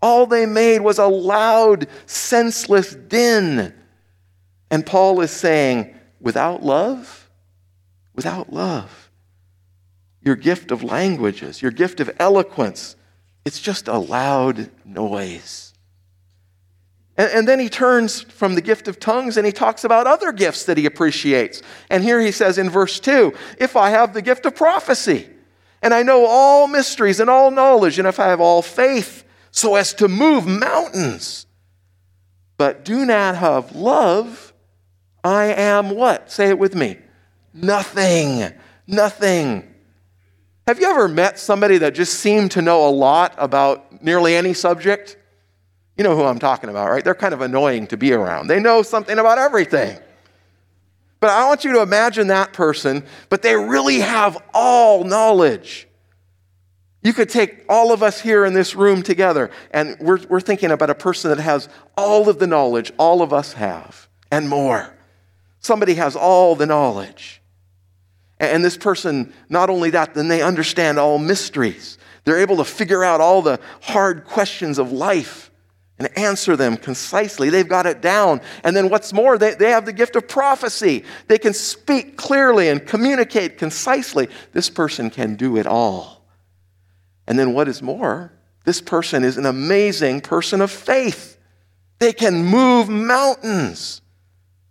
all 0.00 0.26
they 0.26 0.46
made 0.46 0.80
was 0.80 0.98
a 0.98 1.06
loud, 1.06 1.86
senseless 2.06 2.94
din. 2.94 3.74
And 4.70 4.84
Paul 4.84 5.20
is 5.22 5.30
saying, 5.30 5.94
without 6.20 6.62
love, 6.62 7.30
without 8.14 8.52
love, 8.52 9.10
your 10.20 10.36
gift 10.36 10.70
of 10.70 10.82
languages, 10.82 11.62
your 11.62 11.70
gift 11.70 12.00
of 12.00 12.10
eloquence, 12.18 12.96
it's 13.44 13.60
just 13.60 13.88
a 13.88 13.98
loud 13.98 14.70
noise. 14.84 15.73
And, 17.16 17.30
and, 17.30 17.48
then 17.48 17.60
he 17.60 17.68
turns 17.68 18.22
from 18.22 18.56
the 18.56 18.60
gift 18.60 18.88
of 18.88 18.98
tongues 18.98 19.36
and 19.36 19.46
he 19.46 19.52
talks 19.52 19.84
about 19.84 20.08
other 20.08 20.32
gifts 20.32 20.64
that 20.64 20.76
he 20.76 20.84
appreciates. 20.84 21.62
And 21.88 22.02
here 22.02 22.20
he 22.20 22.32
says 22.32 22.58
in 22.58 22.68
verse 22.68 22.98
2 22.98 23.32
If 23.58 23.76
I 23.76 23.90
have 23.90 24.14
the 24.14 24.22
gift 24.22 24.46
of 24.46 24.56
prophecy, 24.56 25.28
and 25.80 25.94
I 25.94 26.02
know 26.02 26.26
all 26.26 26.66
mysteries 26.66 27.20
and 27.20 27.30
all 27.30 27.50
knowledge, 27.50 27.98
and 27.98 28.08
if 28.08 28.18
I 28.18 28.28
have 28.28 28.40
all 28.40 28.62
faith 28.62 29.24
so 29.50 29.76
as 29.76 29.94
to 29.94 30.08
move 30.08 30.46
mountains, 30.46 31.46
but 32.56 32.84
do 32.84 33.04
not 33.04 33.36
have 33.36 33.76
love, 33.76 34.52
I 35.22 35.44
am 35.46 35.90
what? 35.90 36.30
Say 36.32 36.48
it 36.48 36.58
with 36.58 36.74
me. 36.74 36.98
Nothing. 37.52 38.52
Nothing. 38.86 39.74
Have 40.66 40.80
you 40.80 40.90
ever 40.90 41.08
met 41.08 41.38
somebody 41.38 41.78
that 41.78 41.94
just 41.94 42.14
seemed 42.14 42.50
to 42.52 42.62
know 42.62 42.88
a 42.88 42.90
lot 42.90 43.34
about 43.36 44.02
nearly 44.02 44.34
any 44.34 44.54
subject? 44.54 45.16
You 45.96 46.04
know 46.04 46.16
who 46.16 46.24
I'm 46.24 46.38
talking 46.38 46.70
about, 46.70 46.90
right? 46.90 47.04
They're 47.04 47.14
kind 47.14 47.34
of 47.34 47.40
annoying 47.40 47.86
to 47.88 47.96
be 47.96 48.12
around. 48.12 48.48
They 48.48 48.58
know 48.58 48.82
something 48.82 49.18
about 49.18 49.38
everything. 49.38 49.98
But 51.20 51.30
I 51.30 51.46
want 51.46 51.64
you 51.64 51.72
to 51.74 51.80
imagine 51.80 52.26
that 52.26 52.52
person, 52.52 53.04
but 53.30 53.42
they 53.42 53.56
really 53.56 54.00
have 54.00 54.36
all 54.52 55.04
knowledge. 55.04 55.88
You 57.02 57.12
could 57.12 57.28
take 57.28 57.64
all 57.68 57.92
of 57.92 58.02
us 58.02 58.20
here 58.20 58.44
in 58.44 58.54
this 58.54 58.74
room 58.74 59.02
together, 59.02 59.50
and 59.70 59.96
we're, 60.00 60.20
we're 60.28 60.40
thinking 60.40 60.70
about 60.70 60.90
a 60.90 60.94
person 60.94 61.30
that 61.30 61.40
has 61.40 61.68
all 61.96 62.28
of 62.28 62.38
the 62.38 62.46
knowledge 62.46 62.92
all 62.98 63.22
of 63.22 63.32
us 63.32 63.52
have, 63.54 64.08
and 64.30 64.48
more. 64.48 64.92
Somebody 65.60 65.94
has 65.94 66.16
all 66.16 66.56
the 66.56 66.66
knowledge. 66.66 67.40
And 68.40 68.64
this 68.64 68.76
person, 68.76 69.32
not 69.48 69.70
only 69.70 69.90
that, 69.90 70.14
then 70.14 70.28
they 70.28 70.42
understand 70.42 70.98
all 70.98 71.18
mysteries. 71.18 71.98
They're 72.24 72.40
able 72.40 72.56
to 72.56 72.64
figure 72.64 73.04
out 73.04 73.20
all 73.20 73.42
the 73.42 73.60
hard 73.80 74.24
questions 74.24 74.78
of 74.78 74.92
life 74.92 75.50
and 75.98 76.08
answer 76.18 76.56
them 76.56 76.76
concisely. 76.76 77.50
They've 77.50 77.68
got 77.68 77.86
it 77.86 78.00
down. 78.00 78.40
And 78.64 78.74
then 78.74 78.88
what's 78.88 79.12
more, 79.12 79.38
they, 79.38 79.54
they 79.54 79.70
have 79.70 79.86
the 79.86 79.92
gift 79.92 80.16
of 80.16 80.26
prophecy. 80.26 81.04
They 81.28 81.38
can 81.38 81.54
speak 81.54 82.16
clearly 82.16 82.68
and 82.68 82.84
communicate 82.84 83.58
concisely. 83.58 84.28
This 84.52 84.68
person 84.68 85.10
can 85.10 85.36
do 85.36 85.56
it 85.56 85.66
all. 85.66 86.24
And 87.26 87.38
then 87.38 87.54
what 87.54 87.68
is 87.68 87.80
more, 87.80 88.32
this 88.64 88.80
person 88.80 89.24
is 89.24 89.36
an 89.36 89.46
amazing 89.46 90.20
person 90.20 90.60
of 90.60 90.70
faith. 90.70 91.38
They 92.00 92.12
can 92.12 92.44
move 92.44 92.88
mountains. 92.88 94.02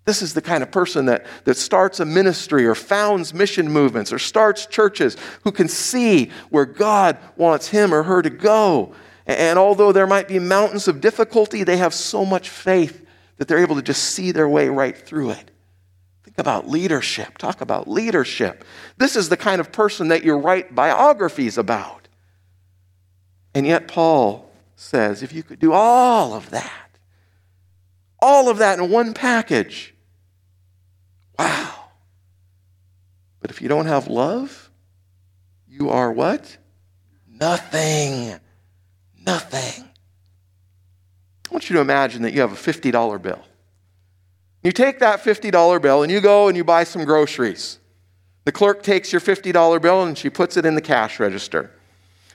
This 0.05 0.21
is 0.21 0.33
the 0.33 0.41
kind 0.41 0.61
of 0.61 0.71
person 0.71 1.05
that, 1.05 1.25
that 1.45 1.55
starts 1.55 2.01
a 2.01 2.05
ministry 2.05 2.65
or 2.65 2.75
founds 2.75 3.33
mission 3.33 3.69
movements 3.69 4.11
or 4.11 4.19
starts 4.19 4.65
churches 4.65 5.15
who 5.43 5.51
can 5.51 5.69
see 5.69 6.29
where 6.49 6.65
God 6.65 7.17
wants 7.37 7.69
him 7.69 7.93
or 7.93 8.03
her 8.03 8.21
to 8.21 8.29
go 8.29 8.93
and 9.25 9.57
although 9.57 9.91
there 9.91 10.07
might 10.07 10.27
be 10.27 10.39
mountains 10.39 10.87
of 10.87 11.01
difficulty, 11.01 11.63
they 11.63 11.77
have 11.77 11.93
so 11.93 12.25
much 12.25 12.49
faith 12.49 13.05
that 13.37 13.47
they're 13.47 13.59
able 13.59 13.75
to 13.75 13.81
just 13.81 14.03
see 14.03 14.31
their 14.31 14.49
way 14.49 14.69
right 14.69 14.97
through 14.97 15.31
it. 15.31 15.51
Think 16.23 16.37
about 16.37 16.67
leadership. 16.67 17.37
Talk 17.37 17.61
about 17.61 17.87
leadership. 17.87 18.65
This 18.97 19.15
is 19.15 19.29
the 19.29 19.37
kind 19.37 19.61
of 19.61 19.71
person 19.71 20.09
that 20.09 20.23
you 20.23 20.35
write 20.35 20.75
biographies 20.75 21.57
about. 21.57 22.07
And 23.53 23.65
yet, 23.67 23.87
Paul 23.87 24.51
says 24.75 25.23
if 25.23 25.31
you 25.31 25.43
could 25.43 25.59
do 25.59 25.71
all 25.71 26.33
of 26.33 26.49
that, 26.49 26.97
all 28.19 28.49
of 28.49 28.57
that 28.57 28.79
in 28.79 28.89
one 28.89 29.13
package, 29.13 29.93
wow. 31.37 31.73
But 33.39 33.51
if 33.51 33.61
you 33.61 33.67
don't 33.67 33.85
have 33.85 34.07
love, 34.07 34.71
you 35.67 35.89
are 35.89 36.11
what? 36.11 36.57
Nothing. 37.27 38.39
Nothing. 39.25 39.85
I 41.49 41.53
want 41.53 41.69
you 41.69 41.75
to 41.75 41.81
imagine 41.81 42.23
that 42.23 42.33
you 42.33 42.41
have 42.41 42.51
a 42.51 42.55
$50 42.55 43.21
bill. 43.21 43.39
You 44.63 44.71
take 44.71 44.99
that 44.99 45.21
$50 45.21 45.81
bill 45.81 46.03
and 46.03 46.11
you 46.11 46.21
go 46.21 46.47
and 46.47 46.57
you 46.57 46.63
buy 46.63 46.83
some 46.83 47.03
groceries. 47.03 47.79
The 48.45 48.51
clerk 48.51 48.81
takes 48.81 49.11
your 49.11 49.21
$50 49.21 49.81
bill 49.81 50.03
and 50.03 50.17
she 50.17 50.29
puts 50.29 50.57
it 50.57 50.65
in 50.65 50.75
the 50.75 50.81
cash 50.81 51.19
register. 51.19 51.71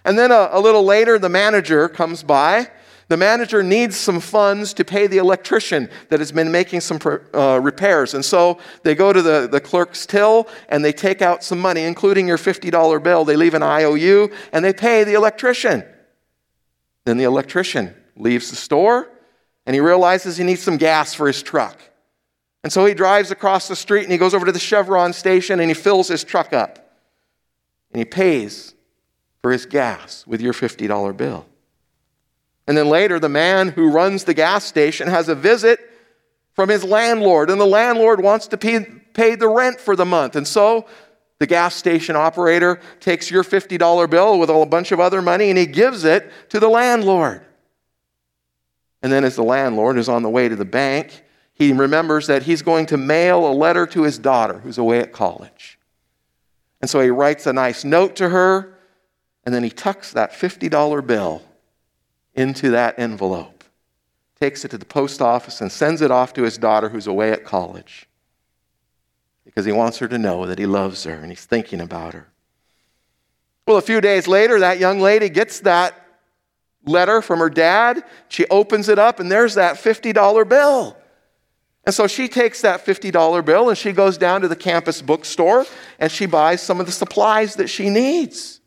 And 0.05 0.19
then 0.19 0.31
a, 0.31 0.49
a, 0.53 0.61
little 0.61 0.85
later, 0.85 1.19
the 1.19 1.29
manager 1.29 1.89
comes 1.89 2.23
by. 2.23 2.71
The 3.09 3.17
manager 3.17 3.63
needs 3.63 3.97
some 3.97 4.21
funds 4.21 4.75
to 4.75 4.85
pay 4.85 5.07
the 5.07 5.17
electrician 5.17 5.89
that 6.11 6.21
has 6.21 6.31
been 6.31 6.53
making 6.53 6.83
some 6.83 6.99
uh, 7.35 7.59
repairs. 7.61 8.13
And 8.15 8.25
so 8.25 8.59
they 8.83 8.95
go 8.95 9.13
to 9.13 9.23
the, 9.23 9.49
the 9.51 9.61
clerk's 9.61 10.07
till 10.07 10.47
and 10.69 10.85
they 10.85 10.93
take 10.93 11.23
out 11.23 11.43
some 11.43 11.59
money, 11.59 11.83
including 11.83 12.29
your 12.29 12.39
$50 12.39 13.03
bill. 13.03 13.25
They 13.25 13.37
leave 13.37 13.55
an 13.55 13.63
IOU 13.63 14.31
and 14.53 14.65
they 14.65 14.75
pay 14.75 15.05
the 15.05 15.15
electrician. 15.15 15.85
Then 17.09 17.17
the 17.17 17.25
electrician 17.25 17.95
leaves 18.17 18.51
the 18.51 18.57
store 18.57 19.09
and 19.65 19.73
he 19.73 19.81
realizes 19.81 20.37
he 20.37 20.45
needs 20.45 20.63
some 20.63 20.77
gas 20.77 21.15
for 21.15 21.27
his 21.27 21.43
truck. 21.43 21.81
And 22.63 22.71
so 22.71 22.85
he 22.85 22.93
drives 22.93 23.31
across 23.31 23.67
the 23.67 23.77
street 23.77 24.03
and 24.03 24.13
he 24.13 24.19
goes 24.19 24.35
over 24.35 24.45
to 24.45 24.53
the 24.53 24.59
Chevron 24.59 25.15
station 25.15 25.59
and 25.59 25.71
he 25.71 25.75
fills 25.75 26.09
his 26.09 26.23
truck 26.23 26.53
up. 26.53 26.93
And 27.91 28.01
he 28.01 28.05
pays 28.05 28.75
for 29.41 29.51
his 29.51 29.65
gas 29.65 30.27
with 30.27 30.43
your 30.43 30.53
$50 30.53 31.17
bill. 31.17 31.47
And 32.67 32.77
then 32.77 32.91
later, 32.91 33.19
the 33.19 33.31
man 33.31 33.69
who 33.69 33.91
runs 33.91 34.25
the 34.25 34.35
gas 34.35 34.67
station 34.67 35.09
has 35.09 35.31
a 35.31 35.35
visit 35.35 35.81
from 36.53 36.69
his 36.69 36.85
landlord, 36.85 37.49
and 37.49 37.59
the 37.59 37.65
landlord 37.65 38.21
wants 38.21 38.49
to 38.49 38.59
pay, 38.59 38.85
pay 39.15 39.35
the 39.35 39.49
rent 39.49 39.81
for 39.81 39.97
the 39.97 40.05
month. 40.05 40.37
And 40.37 40.47
so 40.47 40.85
the 41.39 41.47
gas 41.47 41.75
station 41.75 42.17
operator 42.17 42.81
takes 43.01 43.31
your 43.31 43.45
$50 43.45 44.11
bill 44.11 44.39
with 44.39 44.51
all 44.51 44.63
a 44.63 44.67
bunch 44.67 44.93
of 44.93 45.01
other 45.01 45.23
money 45.23 45.51
and 45.51 45.59
he 45.59 45.67
gives 45.67 46.05
it 46.05 46.31
to 46.49 46.59
the 46.59 46.69
landlord. 46.69 47.45
And 49.01 49.13
then, 49.13 49.23
as 49.23 49.37
the 49.37 49.45
landlord 49.45 49.97
is 49.97 50.09
on 50.09 50.25
the 50.25 50.29
way 50.29 50.49
to 50.49 50.57
the 50.57 50.65
bank, 50.65 51.23
he 51.53 51.73
remembers 51.73 52.27
that 52.27 52.43
he's 52.43 52.63
going 52.63 52.87
to 52.87 52.97
mail 52.97 53.49
a 53.49 53.55
letter 53.55 53.87
to 53.87 54.03
his 54.03 54.19
daughter 54.19 54.59
who's 54.59 54.79
away 54.79 54.99
at 54.99 55.13
college. 55.13 55.79
And 56.81 56.91
so 56.91 57.01
he 57.01 57.11
writes 57.11 57.47
a 57.47 57.53
nice 57.53 57.85
note 57.85 58.17
to 58.17 58.29
her, 58.31 58.75
and 59.45 59.55
then 59.55 59.63
he 59.63 59.71
tucks 59.71 60.13
that 60.13 60.33
$50 60.33 61.07
bill 61.07 61.43
into 62.35 62.71
that 62.71 62.99
envelope, 62.99 63.63
takes 64.41 64.65
it 64.65 64.73
to 64.73 64.79
the 64.79 64.85
post 64.85 65.23
office, 65.23 65.61
and 65.61 65.71
sends 65.71 66.03
it 66.03 66.11
off 66.11 66.33
to 66.33 66.43
his 66.43 66.59
daughter 66.59 66.89
who's 66.89 67.07
away 67.07 67.31
at 67.31 67.45
college 67.45 68.08
because 69.49 69.65
he 69.65 69.73
wants 69.73 69.97
her 69.97 70.07
to 70.07 70.19
know 70.19 70.45
that 70.45 70.59
he 70.59 70.67
loves 70.67 71.05
her 71.05 71.15
and 71.15 71.31
he's 71.31 71.47
thinking 71.47 71.81
about 71.81 72.13
her. 72.13 72.29
Well, 73.67 73.79
a 73.79 73.83
few 73.83 74.03
days 74.03 74.29
later, 74.29 74.61
that 74.61 74.79
young 74.79 75.01
lady 75.01 75.31
gets 75.31 75.61
that 75.61 75.95
letter 76.85 77.23
from 77.23 77.39
her 77.39 77.49
dad. 77.49 78.05
She 78.29 78.47
opens 78.49 78.91
it 78.91 78.99
up, 78.99 79.21
and 79.21 79.33
there's 79.33 79.55
that 79.55 79.77
$50 79.77 80.47
bill. 80.47 80.99
And 81.87 81.95
so 81.95 82.07
she 82.07 82.29
takes 82.29 82.61
that 82.61 82.85
$50 82.85 83.43
bill 83.47 83.71
and 83.71 83.79
she 83.79 83.93
goes 83.93 84.19
down 84.19 84.43
to 84.43 84.49
the 84.49 84.57
campus 84.57 85.01
bookstore 85.01 85.65
and 85.99 86.13
she 86.13 86.27
buys 86.27 86.61
some 86.61 86.81
of 86.81 86.87
the 86.87 86.93
supplies 86.93 87.55
that 87.55 87.69
she 87.69 87.89
needs. 87.89 88.61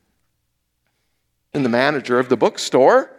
And 1.54 1.64
the 1.64 1.70
manager 1.70 2.18
of 2.18 2.30
the 2.30 2.38
bookstore, 2.38 3.12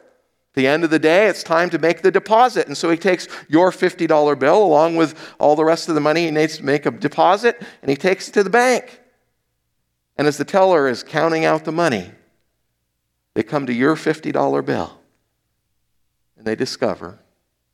at 0.52 0.56
the 0.56 0.66
end 0.66 0.84
of 0.84 0.90
the 0.90 0.98
day, 0.98 1.28
it's 1.28 1.42
time 1.42 1.70
to 1.70 1.78
make 1.78 2.02
the 2.02 2.10
deposit. 2.10 2.66
And 2.66 2.76
so 2.76 2.90
he 2.90 2.98
takes 2.98 3.26
your 3.48 3.70
$50 3.70 4.38
bill 4.38 4.62
along 4.62 4.96
with 4.96 5.18
all 5.38 5.56
the 5.56 5.64
rest 5.64 5.88
of 5.88 5.94
the 5.94 6.00
money 6.02 6.26
he 6.26 6.30
needs 6.30 6.58
to 6.58 6.62
make 6.62 6.84
a 6.84 6.90
deposit 6.90 7.62
and 7.80 7.90
he 7.90 7.96
takes 7.96 8.28
it 8.28 8.32
to 8.32 8.42
the 8.42 8.50
bank. 8.50 9.00
And 10.18 10.28
as 10.28 10.36
the 10.36 10.44
teller 10.44 10.88
is 10.88 11.02
counting 11.02 11.46
out 11.46 11.64
the 11.64 11.72
money, 11.72 12.10
they 13.32 13.42
come 13.42 13.64
to 13.64 13.72
your 13.72 13.96
$50 13.96 14.66
bill 14.66 15.00
and 16.36 16.46
they 16.46 16.54
discover 16.54 17.18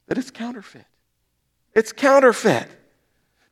that 0.06 0.16
it's 0.16 0.30
counterfeit. 0.30 0.86
It's 1.74 1.90
counterfeit. 1.90 2.68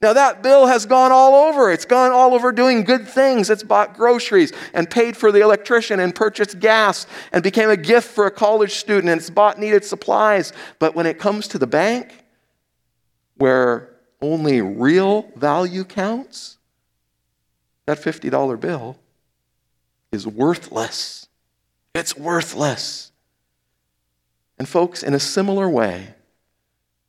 Now, 0.02 0.12
that 0.12 0.42
bill 0.42 0.66
has 0.66 0.84
gone 0.84 1.10
all 1.10 1.48
over. 1.48 1.70
It's 1.70 1.86
gone 1.86 2.12
all 2.12 2.34
over 2.34 2.52
doing 2.52 2.84
good 2.84 3.08
things. 3.08 3.48
It's 3.48 3.62
bought 3.62 3.94
groceries 3.96 4.52
and 4.74 4.90
paid 4.90 5.16
for 5.16 5.32
the 5.32 5.40
electrician 5.40 6.00
and 6.00 6.14
purchased 6.14 6.60
gas 6.60 7.06
and 7.32 7.42
became 7.42 7.70
a 7.70 7.78
gift 7.78 8.10
for 8.10 8.26
a 8.26 8.30
college 8.30 8.72
student 8.72 9.08
and 9.10 9.18
it's 9.18 9.30
bought 9.30 9.58
needed 9.58 9.84
supplies. 9.84 10.52
But 10.78 10.94
when 10.94 11.06
it 11.06 11.18
comes 11.18 11.48
to 11.48 11.58
the 11.58 11.66
bank, 11.66 12.24
where 13.36 13.96
only 14.20 14.60
real 14.60 15.30
value 15.34 15.84
counts, 15.84 16.58
that 17.86 17.98
$50 17.98 18.60
bill 18.60 18.98
is 20.12 20.26
worthless. 20.26 21.28
It's 21.94 22.16
worthless. 22.16 23.12
And, 24.58 24.68
folks, 24.68 25.02
in 25.02 25.14
a 25.14 25.20
similar 25.20 25.68
way, 25.68 26.14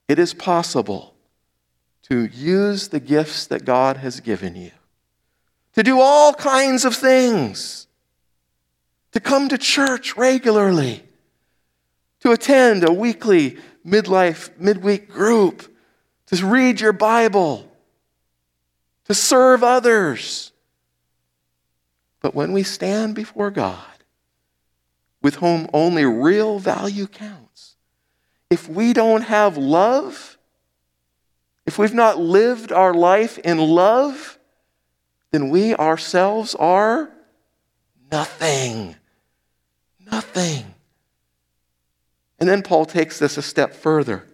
it 0.07 0.19
is 0.19 0.33
possible 0.33 1.16
to 2.09 2.25
use 2.25 2.87
the 2.87 2.99
gifts 2.99 3.47
that 3.47 3.65
God 3.65 3.97
has 3.97 4.19
given 4.19 4.55
you, 4.55 4.71
to 5.73 5.83
do 5.83 5.99
all 5.99 6.33
kinds 6.33 6.85
of 6.85 6.95
things, 6.95 7.87
to 9.11 9.19
come 9.19 9.49
to 9.49 9.57
church 9.57 10.15
regularly, 10.15 11.03
to 12.21 12.31
attend 12.31 12.87
a 12.87 12.93
weekly 12.93 13.57
midlife, 13.85 14.49
midweek 14.57 15.09
group, 15.09 15.73
to 16.27 16.45
read 16.45 16.79
your 16.79 16.93
Bible, 16.93 17.69
to 19.05 19.13
serve 19.13 19.63
others. 19.63 20.51
But 22.21 22.35
when 22.35 22.53
we 22.53 22.63
stand 22.63 23.15
before 23.15 23.51
God, 23.51 23.83
with 25.21 25.35
whom 25.35 25.69
only 25.73 26.05
real 26.05 26.59
value 26.59 27.07
counts, 27.07 27.75
if 28.49 28.69
we 28.69 28.93
don't 28.93 29.23
have 29.23 29.57
love, 29.57 30.36
if 31.67 31.77
we've 31.77 31.93
not 31.93 32.17
lived 32.17 32.71
our 32.71 32.93
life 32.93 33.37
in 33.39 33.57
love, 33.57 34.39
then 35.31 35.49
we 35.49 35.75
ourselves 35.75 36.55
are 36.55 37.11
nothing. 38.09 38.95
Nothing. 40.09 40.73
And 42.39 42.47
then 42.47 42.61
Paul 42.61 42.85
takes 42.85 43.19
this 43.19 43.37
a 43.37 43.41
step 43.41 43.75
further. 43.75 44.25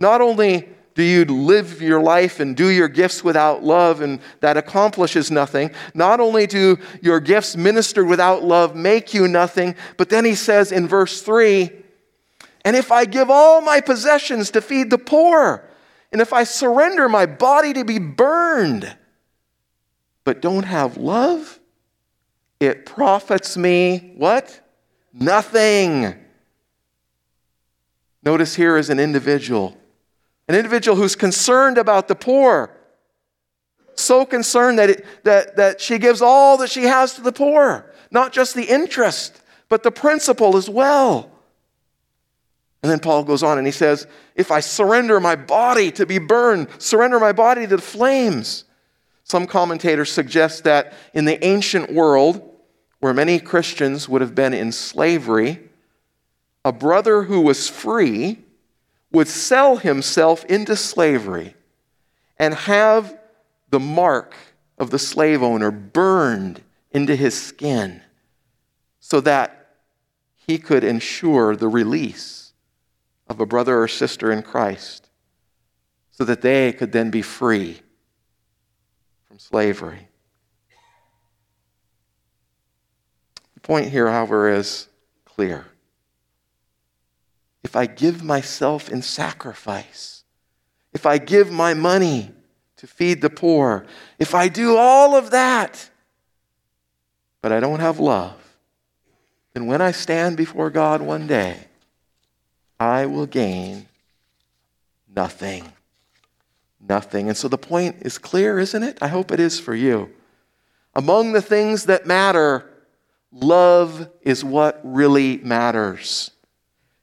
Not 0.00 0.20
only 0.20 0.68
do 0.94 1.04
you 1.04 1.24
live 1.24 1.80
your 1.80 2.02
life 2.02 2.40
and 2.40 2.56
do 2.56 2.68
your 2.68 2.88
gifts 2.88 3.22
without 3.22 3.62
love 3.62 4.00
and 4.00 4.18
that 4.40 4.56
accomplishes 4.56 5.30
nothing? 5.30 5.70
Not 5.94 6.18
only 6.18 6.48
do 6.48 6.76
your 7.00 7.20
gifts 7.20 7.56
ministered 7.56 8.08
without 8.08 8.42
love 8.42 8.74
make 8.74 9.14
you 9.14 9.28
nothing, 9.28 9.76
but 9.96 10.08
then 10.08 10.24
he 10.24 10.34
says 10.34 10.72
in 10.72 10.88
verse 10.88 11.22
3 11.22 11.70
And 12.64 12.74
if 12.74 12.90
I 12.90 13.04
give 13.04 13.30
all 13.30 13.60
my 13.60 13.80
possessions 13.80 14.50
to 14.50 14.60
feed 14.60 14.90
the 14.90 14.98
poor, 14.98 15.68
and 16.12 16.20
if 16.20 16.32
I 16.32 16.44
surrender 16.44 17.08
my 17.08 17.26
body 17.26 17.72
to 17.72 17.84
be 17.84 17.98
burned, 17.98 18.96
but 20.24 20.42
don't 20.42 20.64
have 20.64 20.96
love, 20.96 21.58
it 22.60 22.86
profits 22.86 23.56
me 23.56 24.12
what? 24.16 24.60
Nothing. 25.12 26.14
Notice 28.22 28.54
here 28.54 28.76
is 28.76 28.88
an 28.88 29.00
individual 29.00 29.76
an 30.48 30.54
individual 30.54 30.96
who's 30.96 31.16
concerned 31.16 31.78
about 31.78 32.08
the 32.08 32.14
poor. 32.14 32.70
So 33.94 34.24
concerned 34.24 34.78
that, 34.78 34.90
it, 34.90 35.24
that, 35.24 35.56
that 35.56 35.80
she 35.80 35.98
gives 35.98 36.20
all 36.22 36.56
that 36.58 36.70
she 36.70 36.84
has 36.84 37.14
to 37.14 37.22
the 37.22 37.32
poor, 37.32 37.90
not 38.10 38.32
just 38.32 38.54
the 38.54 38.64
interest, 38.64 39.40
but 39.68 39.82
the 39.82 39.90
principal 39.90 40.56
as 40.56 40.68
well. 40.68 41.30
And 42.82 42.90
then 42.90 42.98
Paul 42.98 43.22
goes 43.24 43.42
on 43.42 43.58
and 43.58 43.66
he 43.66 43.72
says, 43.72 44.06
If 44.34 44.50
I 44.50 44.60
surrender 44.60 45.20
my 45.20 45.36
body 45.36 45.92
to 45.92 46.04
be 46.04 46.18
burned, 46.18 46.68
surrender 46.78 47.20
my 47.20 47.32
body 47.32 47.62
to 47.66 47.76
the 47.76 47.82
flames. 47.82 48.64
Some 49.24 49.46
commentators 49.46 50.10
suggest 50.10 50.64
that 50.64 50.92
in 51.14 51.24
the 51.24 51.42
ancient 51.44 51.92
world, 51.92 52.42
where 52.98 53.14
many 53.14 53.38
Christians 53.38 54.08
would 54.08 54.20
have 54.20 54.34
been 54.34 54.52
in 54.52 54.72
slavery, 54.72 55.60
a 56.64 56.72
brother 56.72 57.22
who 57.22 57.40
was 57.40 57.68
free 57.68 58.38
would 59.12 59.28
sell 59.28 59.76
himself 59.76 60.44
into 60.46 60.74
slavery 60.74 61.54
and 62.38 62.54
have 62.54 63.16
the 63.70 63.80
mark 63.80 64.34
of 64.78 64.90
the 64.90 64.98
slave 64.98 65.42
owner 65.42 65.70
burned 65.70 66.62
into 66.90 67.14
his 67.14 67.40
skin 67.40 68.02
so 68.98 69.20
that 69.20 69.76
he 70.34 70.58
could 70.58 70.82
ensure 70.82 71.54
the 71.54 71.68
release 71.68 72.41
of 73.32 73.40
a 73.40 73.46
brother 73.46 73.80
or 73.80 73.88
sister 73.88 74.30
in 74.30 74.42
Christ 74.42 75.08
so 76.10 76.24
that 76.24 76.42
they 76.42 76.72
could 76.72 76.92
then 76.92 77.10
be 77.10 77.22
free 77.22 77.80
from 79.26 79.38
slavery. 79.38 80.08
The 83.54 83.60
point 83.60 83.88
here, 83.88 84.10
however, 84.10 84.50
is 84.50 84.88
clear 85.24 85.66
if 87.64 87.74
I 87.74 87.86
give 87.86 88.22
myself 88.22 88.90
in 88.90 89.00
sacrifice, 89.00 90.24
if 90.92 91.06
I 91.06 91.16
give 91.16 91.50
my 91.50 91.72
money 91.72 92.32
to 92.76 92.86
feed 92.86 93.22
the 93.22 93.30
poor, 93.30 93.86
if 94.18 94.34
I 94.34 94.48
do 94.48 94.76
all 94.76 95.16
of 95.16 95.30
that, 95.30 95.88
but 97.40 97.50
I 97.50 97.60
don't 97.60 97.80
have 97.80 97.98
love, 97.98 98.34
then 99.54 99.66
when 99.66 99.80
I 99.80 99.92
stand 99.92 100.36
before 100.36 100.68
God 100.68 101.00
one 101.00 101.26
day, 101.26 101.68
I 102.82 103.06
will 103.06 103.26
gain 103.26 103.86
nothing. 105.14 105.72
Nothing. 106.80 107.28
And 107.28 107.36
so 107.36 107.46
the 107.46 107.56
point 107.56 107.98
is 108.00 108.18
clear, 108.18 108.58
isn't 108.58 108.82
it? 108.82 108.98
I 109.00 109.06
hope 109.06 109.30
it 109.30 109.38
is 109.38 109.60
for 109.60 109.72
you. 109.72 110.10
Among 110.92 111.30
the 111.30 111.40
things 111.40 111.84
that 111.84 112.08
matter, 112.08 112.68
love 113.30 114.10
is 114.22 114.44
what 114.44 114.80
really 114.82 115.36
matters. 115.38 116.32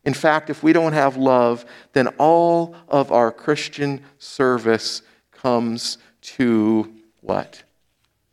In 0.03 0.13
fact, 0.13 0.49
if 0.49 0.61
we 0.63 0.73
don't 0.73 0.91
have 0.91 1.15
love, 1.15 1.65
then 1.93 2.07
all 2.17 2.75
of 2.89 3.13
our 3.13 3.31
Christian 3.31 4.03
service 4.17 5.01
comes 5.31 5.97
to 6.21 6.93
what? 7.21 7.63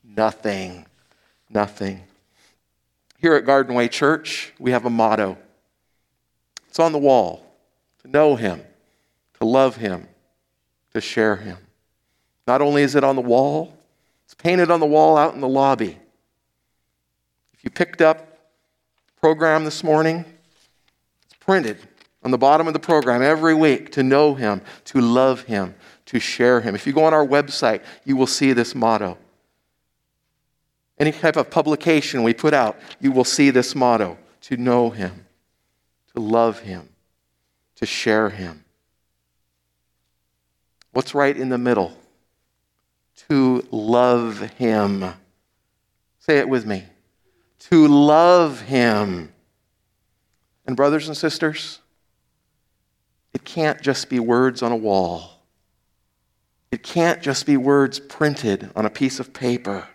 Nothing. 0.03 0.85
Nothing. 1.49 2.03
Here 3.19 3.35
at 3.35 3.47
Garden 3.47 3.77
Way 3.77 3.87
Church, 3.87 4.53
we 4.59 4.73
have 4.73 4.85
a 4.85 4.91
motto. 4.91 5.39
It's 6.77 6.81
on 6.81 6.93
the 6.93 6.99
wall 6.99 7.43
to 8.03 8.09
know 8.11 8.37
Him, 8.37 8.63
to 9.41 9.47
love 9.47 9.77
Him, 9.77 10.07
to 10.93 11.01
share 11.01 11.37
Him. 11.37 11.57
Not 12.47 12.61
only 12.61 12.83
is 12.83 12.95
it 12.95 13.03
on 13.03 13.17
the 13.17 13.23
wall, 13.23 13.75
it's 14.27 14.35
painted 14.35 14.71
on 14.71 14.81
the 14.81 14.87
wall 14.87 15.17
out 15.17 15.33
in 15.33 15.41
the 15.41 15.49
lobby. 15.49 15.99
If 17.55 17.65
you 17.65 17.71
picked 17.71 18.03
up 18.03 18.51
program 19.19 19.65
this 19.65 19.83
morning, 19.83 20.27
it's 21.25 21.37
printed 21.41 21.79
on 22.23 22.31
the 22.31 22.37
bottom 22.37 22.67
of 22.67 22.75
the 22.75 22.79
program 22.79 23.23
every 23.23 23.55
week 23.55 23.93
to 23.93 24.03
know 24.03 24.35
Him, 24.35 24.61
to 24.85 25.01
love 25.01 25.45
Him, 25.45 25.75
to 26.05 26.21
share 26.21 26.61
Him. 26.61 26.75
If 26.75 26.87
you 26.87 26.93
go 26.93 27.05
on 27.05 27.15
our 27.15 27.27
website, 27.27 27.81
you 28.05 28.17
will 28.17 28.27
see 28.27 28.53
this 28.53 28.75
motto. 28.75 29.17
Any 30.99 31.13
type 31.13 31.37
of 31.37 31.51
publication 31.51 32.23
we 32.23 32.35
put 32.35 32.53
out, 32.53 32.79
you 33.01 33.13
will 33.13 33.25
see 33.25 33.49
this 33.49 33.75
motto 33.75 34.19
to 34.43 34.59
know 34.59 34.91
Him, 34.91 35.26
to 36.17 36.23
love 36.23 36.61
Him, 36.61 36.89
to 37.77 37.85
share 37.85 38.31
Him. 38.31 38.65
What's 40.93 41.15
right 41.15 41.37
in 41.37 41.51
the 41.51 41.59
middle? 41.59 41.93
To 43.29 43.67
love 43.71 44.41
Him. 44.57 45.05
Say 46.19 46.39
it 46.39 46.49
with 46.49 46.65
me. 46.65 46.85
To 47.69 47.87
love 47.87 48.63
Him. 48.63 49.31
And, 50.67 50.75
brothers 50.75 51.07
and 51.07 51.17
sisters, 51.17 51.81
it 53.35 53.45
can't 53.45 53.83
just 53.83 54.09
be 54.09 54.19
words 54.19 54.63
on 54.63 54.73
a 54.73 54.77
wall. 54.77 55.43
It 56.73 56.83
can't 56.83 57.21
just 57.21 57.45
be 57.45 57.59
words 57.59 58.01
printed 58.01 58.71
on 58.75 58.87
a 58.87 58.91
piece 58.91 59.21
of 59.21 59.35
paper. 59.35 59.87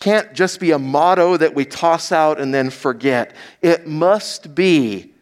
Can't 0.00 0.32
just 0.32 0.60
be 0.60 0.70
a 0.70 0.78
motto 0.78 1.36
that 1.36 1.54
we 1.54 1.64
toss 1.64 2.12
out 2.12 2.40
and 2.40 2.54
then 2.54 2.70
forget. 2.70 3.34
It 3.60 3.86
must 3.86 4.54
be 4.54 5.12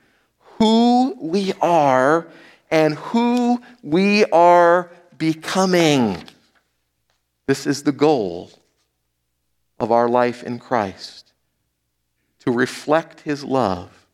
who 0.58 1.16
we 1.20 1.52
are 1.60 2.28
and 2.70 2.94
who 2.94 3.62
we 3.82 4.24
are 4.26 4.90
becoming. 5.16 6.22
This 7.46 7.66
is 7.66 7.84
the 7.84 7.92
goal 7.92 8.50
of 9.78 9.92
our 9.92 10.08
life 10.08 10.42
in 10.42 10.58
Christ 10.58 11.32
to 12.40 12.50
reflect 12.50 13.20
his 13.20 13.44
love 13.44 14.06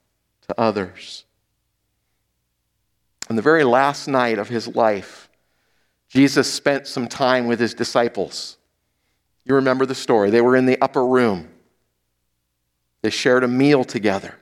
to 0.48 0.61
others. 0.61 1.25
On 3.31 3.37
the 3.37 3.42
very 3.42 3.64
last 3.64 4.09
night 4.09 4.38
of 4.38 4.48
his 4.48 4.68
life, 4.68 5.29
Jesus 6.09 6.53
spent 6.53 6.87
some 6.87 7.09
time 7.09 7.46
with 7.46 7.59
his 7.59 7.75
disciples. 7.75 8.59
You 9.45 9.57
remember 9.57 9.87
the 9.87 9.95
story. 9.95 10.31
They 10.31 10.41
were 10.41 10.57
in 10.57 10.67
the 10.67 10.81
upper 10.81 11.05
room, 11.05 11.49
they 13.03 13.11
shared 13.11 13.45
a 13.45 13.49
meal 13.49 13.85
together. 13.85 14.37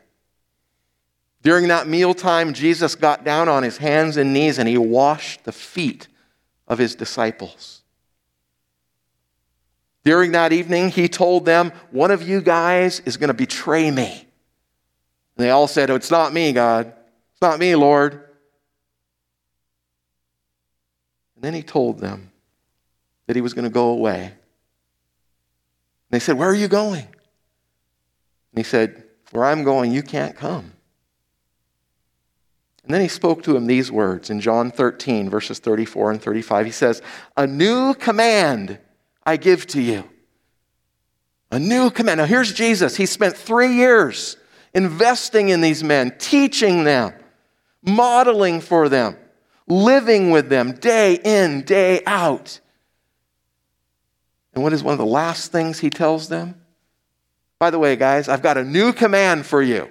During 1.43 1.69
that 1.69 1.89
mealtime, 1.89 2.53
Jesus 2.53 2.95
got 2.95 3.25
down 3.25 3.49
on 3.49 3.63
his 3.63 3.79
hands 3.79 4.19
and 4.19 4.35
knees 4.35 4.59
and 4.59 4.69
he 4.69 4.77
washed 4.77 5.45
the 5.45 5.53
feet 5.53 6.07
of 6.69 6.79
his 6.79 6.95
disciples. 6.95 7.81
During 10.05 10.33
that 10.33 10.53
evening, 10.53 10.91
he 10.91 11.09
told 11.09 11.45
them, 11.45 11.73
One 11.91 12.11
of 12.11 12.27
you 12.27 12.41
guys 12.41 13.01
is 13.01 13.17
going 13.17 13.29
to 13.29 13.35
betray 13.35 13.91
me. 13.91 14.11
And 15.37 15.47
they 15.47 15.51
all 15.51 15.67
said, 15.67 15.91
oh, 15.91 15.95
It's 15.95 16.11
not 16.11 16.33
me, 16.33 16.53
God. 16.53 16.89
It's 17.33 17.43
not 17.43 17.59
me, 17.59 17.75
Lord. 17.75 18.15
And 21.35 21.45
then 21.45 21.55
he 21.55 21.63
told 21.63 22.01
them 22.01 22.31
that 23.27 23.37
he 23.37 23.43
was 23.43 23.55
going 23.55 23.65
to 23.65 23.71
go 23.71 23.89
away. 23.89 24.33
And 26.11 26.21
they 26.21 26.23
said, 26.23 26.37
Where 26.37 26.49
are 26.49 26.55
you 26.55 26.69
going? 26.69 27.05
And 27.05 28.57
he 28.57 28.63
said, 28.63 29.05
Where 29.31 29.45
I'm 29.45 29.63
going, 29.63 29.93
you 29.93 30.03
can't 30.03 30.37
come. 30.37 30.73
And 32.85 32.95
then 32.95 33.03
he 33.03 33.09
spoke 33.09 33.45
to 33.45 33.57
him 33.57 33.67
these 33.67 33.93
words 33.93 34.31
in 34.31 34.41
John 34.41 34.73
13, 34.73 35.31
verses 35.31 35.61
34 35.61 36.13
and 36.13 36.23
35. 36.23 36.67
He 36.67 36.73
says, 36.73 37.03
A 37.37 37.47
new 37.47 37.95
command 37.95 38.79
I 39.25 39.37
give 39.37 39.67
to 39.69 39.81
you. 39.81 40.09
A 41.53 41.59
new 41.59 41.91
command. 41.91 42.19
Now, 42.19 42.25
here's 42.25 42.53
Jesus. 42.53 42.97
He 42.97 43.07
spent 43.07 43.37
three 43.37 43.75
years 43.75 44.37
investing 44.75 45.51
in 45.51 45.61
these 45.61 45.85
men, 45.85 46.17
teaching 46.19 46.85
them, 46.85 47.13
modeling 47.83 48.61
for 48.61 48.89
them, 48.89 49.17
living 49.69 50.31
with 50.31 50.49
them 50.49 50.73
day 50.73 51.19
in, 51.23 51.63
day 51.63 52.03
out. 52.07 52.61
And 54.61 54.65
what 54.65 54.75
is 54.75 54.83
one 54.83 54.93
of 54.93 54.99
the 54.99 55.07
last 55.07 55.53
things 55.53 55.79
he 55.79 55.89
tells 55.89 56.29
them? 56.29 56.61
By 57.59 57.71
the 57.71 57.79
way, 57.79 57.97
guys, 57.97 58.29
I've 58.29 58.43
got 58.43 58.59
a 58.59 58.63
new 58.63 58.93
command 58.93 59.47
for 59.47 59.63
you. 59.63 59.89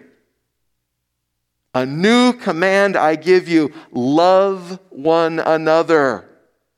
A 1.73 1.87
new 1.87 2.33
command 2.33 2.95
I 2.95 3.15
give 3.15 3.49
you 3.49 3.73
love 3.91 4.79
one 4.91 5.39
another 5.39 6.29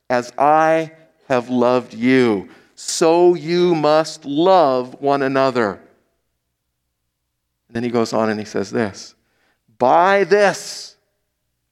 as 0.09 0.31
I 0.37 0.93
have 1.27 1.49
loved 1.49 1.93
you. 1.93 2.47
So 2.75 3.35
you 3.35 3.75
must 3.75 4.23
love 4.23 5.01
one 5.01 5.21
another. 5.21 5.81
And 7.67 7.75
then 7.75 7.83
he 7.83 7.89
goes 7.89 8.13
on 8.13 8.29
and 8.29 8.39
he 8.39 8.45
says 8.45 8.71
this 8.71 9.15
By 9.77 10.23
this, 10.23 10.95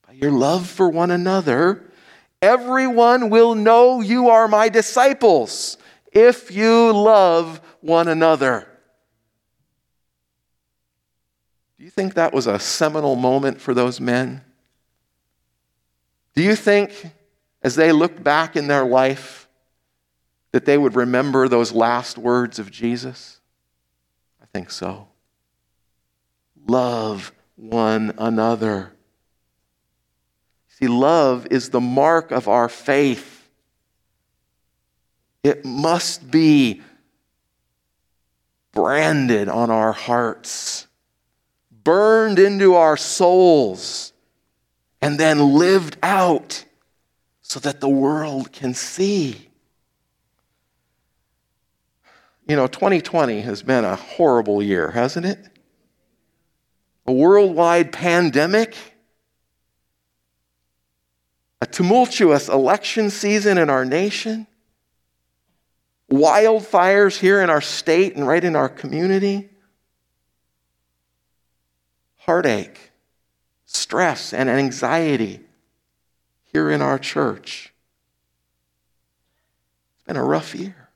by 0.05 0.15
your 0.15 0.31
love 0.31 0.67
for 0.67 0.89
one 0.89 1.11
another, 1.11 1.89
everyone 2.41 3.29
will 3.29 3.55
know 3.55 4.01
you 4.01 4.27
are 4.27 4.49
my 4.49 4.67
disciples 4.67 5.77
if 6.11 6.51
you 6.51 6.91
love 6.91 7.61
one 7.81 8.07
another. 8.07 8.67
Do 11.77 11.85
you 11.85 11.89
think 11.89 12.15
that 12.15 12.33
was 12.33 12.47
a 12.47 12.59
seminal 12.59 13.15
moment 13.15 13.61
for 13.61 13.73
those 13.73 14.01
men? 14.01 14.43
Do 16.35 16.43
you 16.43 16.55
think, 16.55 17.11
as 17.61 17.75
they 17.75 17.91
looked 17.91 18.23
back 18.23 18.55
in 18.55 18.67
their 18.67 18.85
life, 18.85 19.47
that 20.51 20.65
they 20.65 20.77
would 20.77 20.95
remember 20.95 21.47
those 21.47 21.71
last 21.71 22.17
words 22.17 22.59
of 22.59 22.71
Jesus? 22.71 23.39
I 24.41 24.45
think 24.51 24.71
so. 24.71 25.07
Love 26.67 27.31
one 27.55 28.13
another. 28.17 28.93
See, 30.67 30.87
love 30.87 31.47
is 31.51 31.69
the 31.69 31.81
mark 31.81 32.31
of 32.31 32.47
our 32.47 32.69
faith. 32.69 33.38
It 35.43 35.63
must 35.65 36.29
be 36.29 36.81
branded 38.71 39.49
on 39.49 39.69
our 39.69 39.93
hearts 39.93 40.87
burned 41.83 42.37
into 42.37 42.75
our 42.75 42.95
souls 42.95 44.13
and 45.01 45.19
then 45.19 45.53
lived 45.53 45.97
out 46.03 46.63
so 47.41 47.59
that 47.59 47.81
the 47.81 47.89
world 47.89 48.51
can 48.51 48.75
see. 48.75 49.49
You 52.47 52.55
know, 52.55 52.67
2020 52.67 53.41
has 53.41 53.63
been 53.63 53.85
a 53.85 53.95
horrible 53.95 54.61
year, 54.61 54.91
hasn't 54.91 55.25
it? 55.25 55.39
A 57.07 57.11
worldwide 57.11 57.91
pandemic, 57.91 58.75
a 61.59 61.65
tumultuous 61.65 62.49
election 62.49 63.09
season 63.09 63.57
in 63.57 63.69
our 63.69 63.83
nation, 63.83 64.45
wildfires 66.09 67.17
here 67.19 67.41
in 67.41 67.49
our 67.49 67.61
state 67.61 68.15
and 68.15 68.27
right 68.27 68.43
in 68.43 68.55
our 68.55 68.69
community 68.69 69.49
heartache, 72.29 72.91
stress, 73.65 74.33
and 74.33 74.47
anxiety 74.51 75.39
here 76.43 76.69
in 76.69 76.79
our 76.79 76.99
church. 76.99 77.73
It's 79.95 80.03
been 80.05 80.15
a 80.15 80.23
rough 80.23 80.53
year. 80.53 80.89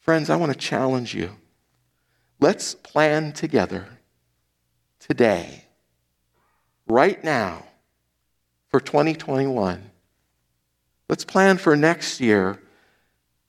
Friends, 0.00 0.30
I 0.30 0.36
want 0.36 0.50
to 0.50 0.58
challenge 0.58 1.14
you. 1.14 1.36
Let's 2.40 2.74
plan 2.74 3.32
together 3.32 3.86
today, 4.98 5.64
right 6.86 7.22
now, 7.22 7.66
for 8.68 8.80
2021. 8.80 9.90
Let's 11.08 11.24
plan 11.24 11.58
for 11.58 11.76
next 11.76 12.20
year 12.20 12.60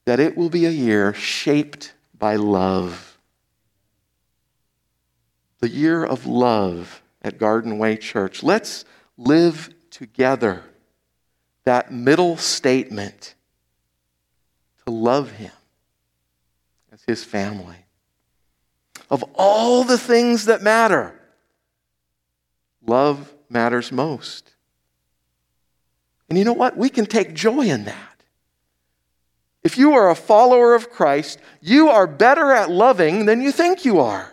that 0.05 0.19
it 0.19 0.37
will 0.37 0.49
be 0.49 0.65
a 0.65 0.71
year 0.71 1.13
shaped 1.13 1.93
by 2.17 2.35
love 2.35 3.15
the 5.65 5.71
year 5.71 6.05
of 6.05 6.27
love 6.27 7.01
at 7.23 7.39
Garden 7.39 7.79
Way 7.79 7.97
Church. 7.97 8.43
Let's 8.43 8.85
live 9.17 9.73
together 9.89 10.63
that 11.63 11.91
middle 11.91 12.37
statement 12.37 13.33
to 14.85 14.91
love 14.91 15.31
Him 15.31 15.51
as 16.91 17.01
His 17.07 17.23
family. 17.23 17.77
Of 19.09 19.23
all 19.33 19.83
the 19.83 19.97
things 19.97 20.45
that 20.45 20.61
matter, 20.61 21.19
love 22.85 23.33
matters 23.49 23.91
most. 23.91 24.54
And 26.29 26.37
you 26.37 26.43
know 26.43 26.53
what? 26.53 26.77
We 26.77 26.89
can 26.89 27.05
take 27.05 27.33
joy 27.33 27.61
in 27.61 27.85
that. 27.85 28.15
If 29.63 29.77
you 29.77 29.93
are 29.93 30.09
a 30.09 30.15
follower 30.15 30.75
of 30.75 30.91
Christ, 30.91 31.39
you 31.61 31.89
are 31.89 32.07
better 32.07 32.51
at 32.51 32.69
loving 32.69 33.25
than 33.25 33.41
you 33.41 33.51
think 33.51 33.83
you 33.83 33.99
are. 33.99 34.31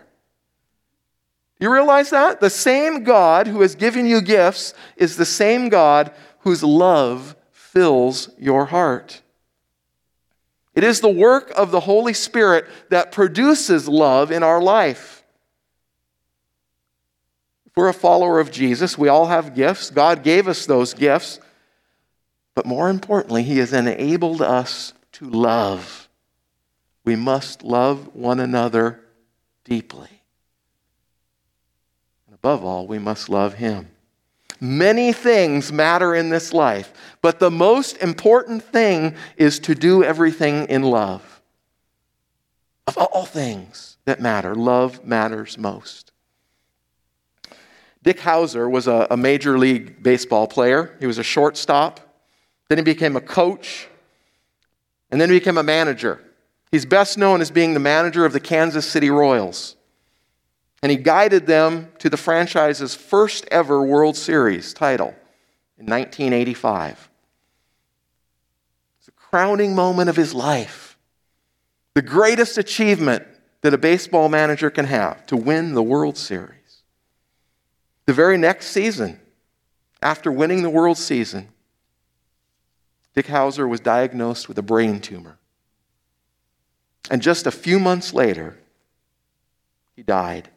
You 1.59 1.73
realize 1.73 2.11
that? 2.11 2.41
The 2.41 2.51
same 2.51 3.05
God 3.05 3.47
who 3.47 3.61
has 3.63 3.75
given 3.75 4.05
you 4.05 4.21
gifts 4.21 4.75
is 4.97 5.17
the 5.17 5.25
same 5.25 5.69
God 5.69 6.13
whose 6.41 6.63
love 6.63 7.37
fills 7.51 8.31
your 8.39 8.67
heart. 8.67 9.23
It 10.75 10.85
is 10.85 11.01
the 11.01 11.09
work 11.09 11.53
of 11.57 11.71
the 11.71 11.81
Holy 11.81 12.15
Spirit 12.15 12.67
that 12.89 13.13
produces 13.13 13.89
love 13.89 14.33
in 14.33 14.43
our 14.43 14.61
life. 14.61 15.23
If 17.67 17.77
we're 17.77 17.89
a 17.89 17.95
follower 17.95 18.41
of 18.41 18.51
Jesus, 18.51 18.99
we 18.99 19.09
all 19.09 19.27
have 19.27 19.55
gifts. 19.55 19.91
God 19.91 20.23
gave 20.23 20.49
us 20.49 20.67
those 20.67 20.93
gifts. 20.93 21.41
But 22.55 22.67
more 22.67 22.91
importantly, 22.91 23.43
He 23.43 23.59
has 23.59 23.73
enabled 23.73 24.43
us 24.43 24.93
to 25.13 25.29
love. 25.29 26.09
We 27.05 27.17
must 27.17 27.63
love 27.63 28.15
one 28.15 28.41
another 28.41 29.01
deeply 29.65 30.09
And 32.27 32.35
above 32.35 32.65
all, 32.65 32.87
we 32.87 32.99
must 32.99 33.29
love 33.29 33.55
Him. 33.55 33.89
Many 34.61 35.13
things 35.13 35.73
matter 35.73 36.15
in 36.15 36.29
this 36.29 36.53
life, 36.53 36.93
but 37.21 37.41
the 37.41 37.51
most 37.51 37.97
important 37.97 38.63
thing 38.63 39.17
is 39.37 39.59
to 39.61 39.75
do 39.75 40.05
everything 40.05 40.67
in 40.67 40.83
love. 40.83 41.41
Of 42.87 42.97
all 42.97 43.25
things 43.25 43.97
that 44.05 44.21
matter, 44.21 44.55
love 44.55 45.05
matters 45.05 45.59
most. 45.59 46.13
Dick 48.03 48.19
Howser 48.21 48.71
was 48.71 48.87
a, 48.87 49.07
a 49.11 49.17
major 49.17 49.59
league 49.59 50.03
baseball 50.03 50.47
player. 50.47 50.97
He 51.01 51.07
was 51.07 51.19
a 51.19 51.25
shortstop. 51.25 52.01
Then 52.69 52.79
he 52.79 52.85
became 52.85 53.17
a 53.17 53.21
coach. 53.21 53.89
And 55.11 55.21
then 55.21 55.31
he 55.31 55.39
became 55.39 55.59
a 55.59 55.63
manager. 55.63 56.21
He's 56.71 56.87
best 56.87 57.19
known 57.19 57.41
as 57.41 57.51
being 57.51 57.75
the 57.75 57.81
manager 57.81 58.25
of 58.25 58.33
the 58.33 58.41
Kansas 58.41 58.87
City 58.87 59.11
Royals. 59.11 59.77
And 60.83 60.91
he 60.91 60.97
guided 60.97 61.47
them 61.47 61.93
to 61.99 62.09
the 62.09 62.17
franchise's 62.17 62.95
first 62.95 63.47
ever 63.51 63.83
World 63.83 64.17
Series 64.17 64.73
title 64.73 65.15
in 65.79 65.87
1985. 65.87 67.11
It's 68.99 69.09
a 69.09 69.13
crowning 69.13 69.75
moment 69.75 70.09
of 70.09 70.17
his 70.17 70.35
life. 70.35 70.97
The 71.95 72.03
greatest 72.03 72.57
achievement 72.57 73.27
that 73.61 73.75
a 73.75 73.79
baseball 73.79 74.29
manager 74.29 74.71
can 74.71 74.87
have 74.87 75.25
to 75.27 75.37
win 75.37 75.75
the 75.75 75.83
World 75.83 76.17
Series. 76.17 76.83
The 78.07 78.13
very 78.13 78.39
next 78.39 78.69
season, 78.69 79.21
after 80.01 80.33
winning 80.33 80.63
the 80.63 80.71
World 80.71 80.99
Season, 80.99 81.49
Dick 83.15 83.27
Howser 83.27 83.69
was 83.69 83.81
diagnosed 83.81 84.49
with 84.49 84.59
a 84.59 84.63
brain 84.63 85.01
tumor. 85.01 85.39
And 87.11 87.21
just 87.21 87.47
a 87.47 87.51
few 87.51 87.79
months 87.79 88.15
later, 88.15 88.59
he 89.95 90.03
died. 90.03 90.49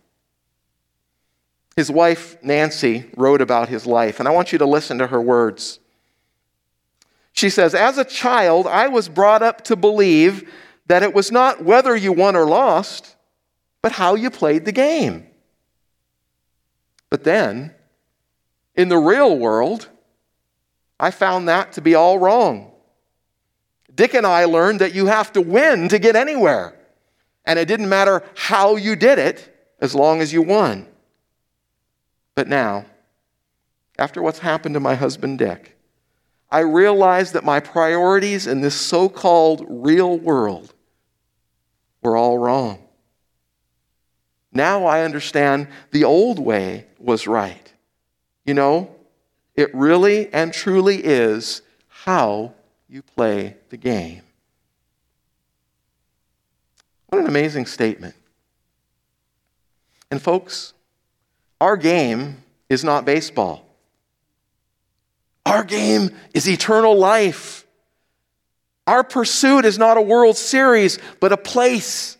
His 1.75 1.91
wife, 1.91 2.41
Nancy, 2.41 3.05
wrote 3.17 3.41
about 3.41 3.67
his 3.67 3.85
life, 3.85 4.19
and 4.19 4.27
I 4.27 4.31
want 4.31 4.51
you 4.53 4.57
to 4.59 4.65
listen 4.65 4.97
to 4.99 5.07
her 5.07 5.21
words. 5.21 5.79
She 7.33 7.49
says, 7.49 7.75
As 7.75 7.97
a 7.97 8.05
child, 8.05 8.65
I 8.65 8.87
was 8.87 9.09
brought 9.09 9.43
up 9.43 9.63
to 9.65 9.75
believe 9.75 10.49
that 10.87 11.03
it 11.03 11.13
was 11.13 11.31
not 11.31 11.63
whether 11.63 11.95
you 11.95 12.13
won 12.13 12.35
or 12.35 12.45
lost, 12.45 13.15
but 13.81 13.91
how 13.91 14.15
you 14.15 14.29
played 14.29 14.63
the 14.63 14.71
game. 14.71 15.27
But 17.09 17.25
then, 17.25 17.73
in 18.75 18.87
the 18.87 18.97
real 18.97 19.37
world, 19.37 19.89
I 20.99 21.11
found 21.11 21.47
that 21.47 21.73
to 21.73 21.81
be 21.81 21.95
all 21.95 22.19
wrong. 22.19 22.71
Dick 23.93 24.13
and 24.13 24.25
I 24.25 24.45
learned 24.45 24.81
that 24.81 24.93
you 24.93 25.07
have 25.07 25.31
to 25.33 25.41
win 25.41 25.89
to 25.89 25.99
get 25.99 26.15
anywhere. 26.15 26.77
And 27.45 27.59
it 27.59 27.67
didn't 27.67 27.89
matter 27.89 28.23
how 28.35 28.75
you 28.75 28.95
did 28.95 29.19
it 29.19 29.53
as 29.79 29.93
long 29.93 30.21
as 30.21 30.33
you 30.33 30.41
won. 30.41 30.87
But 32.33 32.47
now, 32.47 32.85
after 33.97 34.21
what's 34.21 34.39
happened 34.39 34.73
to 34.73 34.79
my 34.79 34.95
husband 34.95 35.39
Dick, 35.39 35.77
I 36.51 36.59
realize 36.59 37.31
that 37.33 37.43
my 37.43 37.59
priorities 37.59 38.47
in 38.47 38.61
this 38.61 38.75
so 38.75 39.09
called 39.09 39.65
real 39.67 40.17
world 40.17 40.73
were 42.01 42.15
all 42.15 42.37
wrong. 42.37 42.79
Now 44.51 44.85
I 44.85 45.01
understand 45.03 45.67
the 45.91 46.05
old 46.05 46.39
way 46.39 46.85
was 46.97 47.27
right. 47.27 47.73
You 48.45 48.53
know, 48.53 48.94
it 49.55 49.73
really 49.73 50.31
and 50.33 50.53
truly 50.53 50.97
is 51.03 51.61
how 51.87 52.53
you 52.89 53.01
play 53.01 53.55
the 53.69 53.77
game. 53.77 54.21
What 57.07 57.21
an 57.21 57.27
amazing 57.27 57.65
statement. 57.65 58.15
And, 60.11 60.21
folks, 60.21 60.73
our 61.59 61.77
game 61.77 62.43
is 62.69 62.83
not 62.83 63.05
baseball. 63.05 63.65
Our 65.45 65.63
game 65.63 66.09
is 66.33 66.49
eternal 66.49 66.97
life. 66.97 67.65
Our 68.87 69.03
pursuit 69.03 69.65
is 69.65 69.79
not 69.79 69.97
a 69.97 70.01
World 70.01 70.37
Series, 70.37 70.99
but 71.19 71.31
a 71.31 71.37
place 71.37 72.17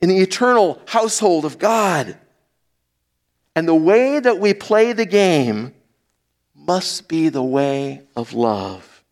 in 0.00 0.08
the 0.08 0.18
eternal 0.18 0.80
household 0.86 1.44
of 1.44 1.58
God. 1.58 2.16
And 3.56 3.66
the 3.66 3.74
way 3.74 4.20
that 4.20 4.38
we 4.38 4.54
play 4.54 4.92
the 4.92 5.04
game 5.04 5.74
must 6.68 7.08
be 7.08 7.30
the 7.30 7.42
way 7.42 8.02
of 8.14 8.34
love. 8.34 9.02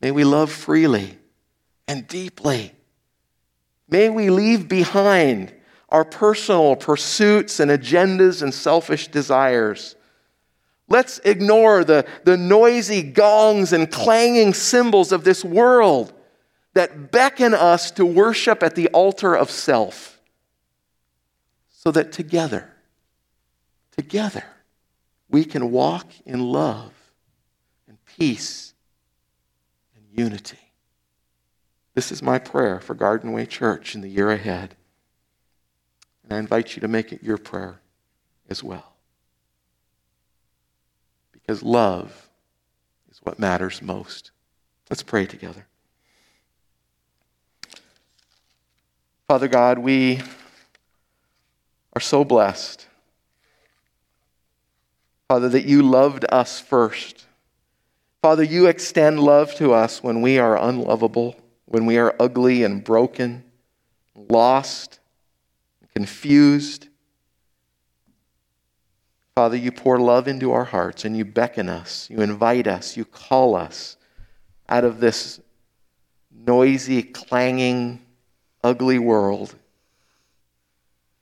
May 0.00 0.12
we 0.12 0.22
love 0.22 0.52
freely 0.52 1.18
and 1.88 2.06
deeply. 2.06 2.72
May 3.88 4.08
we 4.10 4.30
leave 4.30 4.68
behind 4.68 5.52
our 5.88 6.04
personal 6.04 6.76
pursuits 6.76 7.58
and 7.58 7.68
agendas 7.68 8.42
and 8.42 8.54
selfish 8.54 9.08
desires. 9.08 9.96
Let's 10.88 11.18
ignore 11.24 11.82
the, 11.82 12.06
the 12.22 12.36
noisy 12.36 13.02
gongs 13.02 13.72
and 13.72 13.90
clanging 13.90 14.54
cymbals 14.54 15.10
of 15.10 15.24
this 15.24 15.44
world 15.44 16.12
that 16.74 17.10
beckon 17.10 17.54
us 17.54 17.90
to 17.92 18.06
worship 18.06 18.62
at 18.62 18.76
the 18.76 18.86
altar 18.88 19.34
of 19.34 19.50
self 19.50 20.20
so 21.70 21.90
that 21.90 22.12
together, 22.12 22.70
together, 23.96 24.44
we 25.28 25.44
can 25.44 25.70
walk 25.70 26.06
in 26.24 26.40
love 26.40 26.92
and 27.88 27.98
peace 28.04 28.74
and 29.96 30.04
unity. 30.10 30.58
This 31.94 32.10
is 32.10 32.22
my 32.22 32.38
prayer 32.38 32.80
for 32.80 32.94
Garden 32.94 33.32
Way 33.32 33.46
Church 33.46 33.94
in 33.94 34.00
the 34.00 34.08
year 34.08 34.30
ahead. 34.30 34.74
And 36.22 36.32
I 36.32 36.38
invite 36.38 36.74
you 36.74 36.80
to 36.80 36.88
make 36.88 37.12
it 37.12 37.22
your 37.22 37.38
prayer 37.38 37.80
as 38.48 38.62
well. 38.62 38.94
Because 41.32 41.62
love 41.62 42.28
is 43.10 43.20
what 43.22 43.38
matters 43.38 43.82
most. 43.82 44.30
Let's 44.90 45.02
pray 45.02 45.26
together. 45.26 45.66
Father 49.28 49.48
God, 49.48 49.78
we 49.78 50.20
are 51.94 52.00
so 52.00 52.24
blessed. 52.24 52.86
Father, 55.28 55.48
that 55.48 55.64
you 55.64 55.82
loved 55.82 56.24
us 56.30 56.60
first. 56.60 57.26
Father, 58.22 58.42
you 58.42 58.66
extend 58.66 59.20
love 59.20 59.54
to 59.56 59.72
us 59.72 60.02
when 60.02 60.22
we 60.22 60.38
are 60.38 60.56
unlovable, 60.56 61.36
when 61.66 61.86
we 61.86 61.98
are 61.98 62.14
ugly 62.20 62.62
and 62.62 62.84
broken, 62.84 63.44
lost, 64.14 65.00
confused. 65.94 66.88
Father, 69.34 69.56
you 69.56 69.72
pour 69.72 69.98
love 69.98 70.28
into 70.28 70.52
our 70.52 70.64
hearts 70.64 71.04
and 71.04 71.16
you 71.16 71.24
beckon 71.24 71.68
us, 71.68 72.08
you 72.10 72.20
invite 72.20 72.66
us, 72.66 72.96
you 72.96 73.04
call 73.04 73.56
us 73.56 73.96
out 74.68 74.84
of 74.84 75.00
this 75.00 75.40
noisy, 76.30 77.02
clanging, 77.02 78.00
ugly 78.62 78.98
world. 78.98 79.54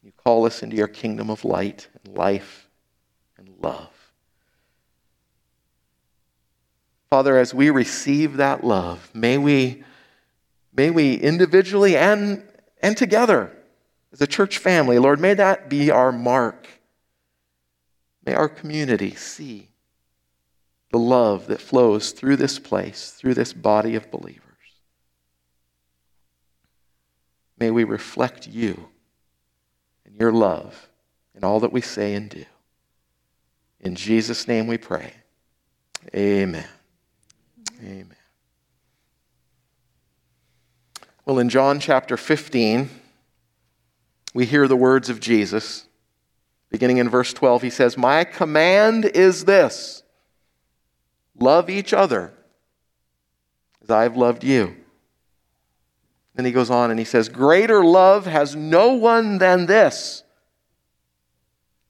You 0.02 0.12
call 0.12 0.46
us 0.46 0.62
into 0.62 0.76
your 0.76 0.88
kingdom 0.88 1.30
of 1.30 1.44
light 1.44 1.88
and 2.04 2.16
life 2.16 2.68
and 3.38 3.48
love. 3.60 3.91
Father, 7.12 7.36
as 7.36 7.52
we 7.52 7.68
receive 7.68 8.38
that 8.38 8.64
love, 8.64 9.10
may 9.12 9.36
we, 9.36 9.84
may 10.74 10.88
we 10.88 11.16
individually 11.16 11.94
and, 11.94 12.42
and 12.80 12.96
together 12.96 13.54
as 14.14 14.22
a 14.22 14.26
church 14.26 14.56
family, 14.56 14.98
Lord, 14.98 15.20
may 15.20 15.34
that 15.34 15.68
be 15.68 15.90
our 15.90 16.10
mark. 16.10 16.66
May 18.24 18.32
our 18.32 18.48
community 18.48 19.14
see 19.14 19.68
the 20.90 20.98
love 20.98 21.48
that 21.48 21.60
flows 21.60 22.12
through 22.12 22.36
this 22.36 22.58
place, 22.58 23.10
through 23.10 23.34
this 23.34 23.52
body 23.52 23.94
of 23.94 24.10
believers. 24.10 24.40
May 27.58 27.70
we 27.70 27.84
reflect 27.84 28.48
you 28.48 28.88
and 30.06 30.16
your 30.16 30.32
love 30.32 30.88
in 31.34 31.44
all 31.44 31.60
that 31.60 31.74
we 31.74 31.82
say 31.82 32.14
and 32.14 32.30
do. 32.30 32.46
In 33.80 33.96
Jesus' 33.96 34.48
name 34.48 34.66
we 34.66 34.78
pray. 34.78 35.12
Amen. 36.16 36.64
Amen. 37.82 38.16
Well, 41.24 41.38
in 41.38 41.48
John 41.48 41.80
chapter 41.80 42.16
15, 42.16 42.88
we 44.34 44.46
hear 44.46 44.68
the 44.68 44.76
words 44.76 45.10
of 45.10 45.20
Jesus. 45.20 45.86
Beginning 46.70 46.98
in 46.98 47.08
verse 47.08 47.32
12, 47.32 47.62
he 47.62 47.70
says, 47.70 47.96
My 47.96 48.24
command 48.24 49.04
is 49.04 49.44
this 49.44 50.02
love 51.38 51.68
each 51.68 51.92
other 51.92 52.32
as 53.82 53.90
I 53.90 54.04
have 54.04 54.16
loved 54.16 54.44
you. 54.44 54.76
Then 56.34 56.44
he 56.44 56.52
goes 56.52 56.70
on 56.70 56.90
and 56.90 56.98
he 56.98 57.04
says, 57.04 57.28
Greater 57.28 57.84
love 57.84 58.26
has 58.26 58.56
no 58.56 58.94
one 58.94 59.38
than 59.38 59.66
this 59.66 60.22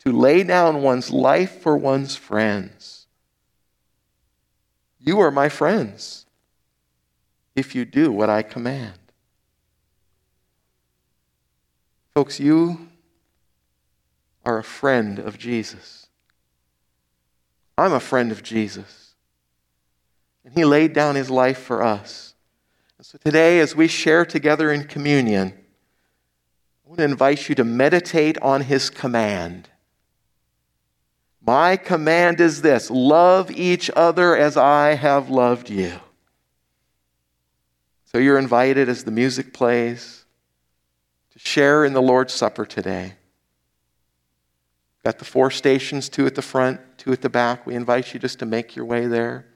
to 0.01 0.13
lay 0.13 0.43
down 0.43 0.83
one's 0.83 1.11
life 1.11 1.61
for 1.61 1.77
one's 1.77 2.17
friends. 2.17 3.02
You 5.05 5.21
are 5.21 5.33
my 5.33 5.49
friends 5.49 6.27
if 7.57 7.75
you 7.75 7.85
do 7.85 8.13
what 8.13 8.31
I 8.31 8.43
command. 8.43 8.99
Folks, 12.15 12.39
you 12.39 12.89
are 14.45 14.59
a 14.59 14.65
friend 14.65 15.19
of 15.19 15.39
Jesus. 15.39 16.07
I'm 17.77 17.93
a 17.93 18.01
friend 18.01 18.31
of 18.31 18.45
Jesus. 18.45 19.15
And 20.45 20.55
he 20.55 20.65
laid 20.65 20.93
down 20.93 21.17
his 21.17 21.31
life 21.31 21.59
for 21.59 21.83
us. 21.83 22.35
And 22.99 23.07
So 23.07 23.19
today, 23.19 23.59
as 23.59 23.75
we 23.75 23.89
share 23.89 24.25
together 24.25 24.71
in 24.71 24.85
communion, 24.85 25.53
I 26.85 26.89
want 26.89 26.99
to 26.99 27.05
invite 27.05 27.49
you 27.49 27.55
to 27.57 27.65
meditate 27.65 28.39
on 28.39 28.63
his 28.63 28.89
command. 28.89 29.69
My 31.45 31.77
command 31.77 32.41
is 32.41 32.63
this 32.63 32.91
love 32.91 33.51
each 33.51 33.91
other 33.97 34.37
as 34.37 34.57
I 34.57 34.95
have 34.95 35.29
loved 35.29 35.71
you. 35.71 35.93
So 38.05 38.19
you're 38.19 38.39
invited 38.39 38.89
as 38.89 39.05
the 39.05 39.11
music 39.11 39.53
plays 39.53 40.25
to 41.33 41.39
share 41.39 41.85
in 41.85 41.95
the 41.95 42.03
Lord's 42.03 42.33
Supper 42.33 42.65
today. 42.65 43.15
Got 45.05 45.19
the 45.19 45.25
four 45.25 45.51
stations, 45.51 46.09
two 46.09 46.27
at 46.27 46.37
the 46.37 46.43
front, 46.43 46.81
two 46.97 47.11
at 47.11 47.23
the 47.23 47.29
back. 47.29 47.67
We 47.67 47.75
invite 47.75 48.15
you 48.15 48.21
just 48.21 48.39
to 48.39 48.47
make 48.47 48.77
your 48.77 48.85
way 48.85 49.07
there. 49.07 49.47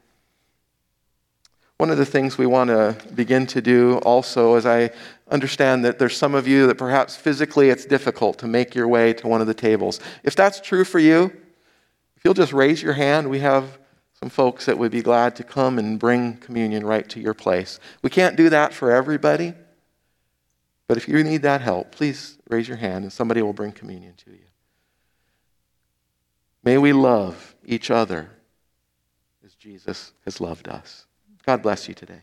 One 1.79 1.91
of 1.91 1.99
the 1.99 2.07
things 2.07 2.39
we 2.39 2.47
want 2.47 2.69
to 2.69 2.97
begin 3.15 3.47
to 3.49 3.61
do 3.61 3.99
also 3.99 4.57
is 4.57 4.67
I 4.67 4.91
understand 5.31 5.85
that 5.85 5.99
there's 5.99 6.17
some 6.17 6.35
of 6.35 6.49
you 6.49 6.67
that 6.67 6.79
perhaps 6.79 7.15
physically 7.15 7.69
it's 7.69 7.85
difficult 7.85 8.39
to 8.39 8.47
make 8.47 8.75
your 8.75 8.89
way 8.89 9.13
to 9.13 9.29
one 9.29 9.41
of 9.41 9.47
the 9.47 9.55
tables. 9.55 10.01
If 10.25 10.35
that's 10.35 10.61
true 10.61 10.85
for 10.85 10.99
you, 10.99 11.31
you'll 12.27 12.35
just 12.35 12.53
raise 12.53 12.83
your 12.83 12.95
hand, 12.95 13.31
we 13.31 13.39
have 13.39 13.79
some 14.19 14.29
folks 14.29 14.67
that 14.67 14.77
would 14.77 14.91
be 14.91 15.01
glad 15.01 15.37
to 15.37 15.45
come 15.45 15.79
and 15.79 15.97
bring 15.97 16.37
communion 16.39 16.85
right 16.85 17.09
to 17.11 17.21
your 17.21 17.35
place. 17.35 17.79
We 18.03 18.11
can't 18.11 18.35
do 18.35 18.51
that 18.51 18.75
for 18.75 18.91
everybody, 18.91 19.55
but 20.89 20.97
if 20.97 21.07
you 21.07 21.23
need 21.23 21.43
that 21.43 21.61
help, 21.61 21.93
please 21.93 22.37
raise 22.49 22.67
your 22.67 22.79
hand 22.79 23.05
and 23.05 23.13
somebody 23.13 23.43
will 23.43 23.53
bring 23.53 23.71
communion 23.71 24.15
to 24.25 24.33
you. 24.33 24.49
May 26.65 26.79
we 26.79 26.93
love 26.93 27.55
each 27.65 27.93
other 27.93 28.29
as 29.45 29.55
Jesus 29.55 30.13
has 30.25 30.41
loved 30.41 30.67
us. 30.67 31.07
God 31.45 31.63
bless 31.63 31.87
you 31.87 31.95
today. 31.95 32.23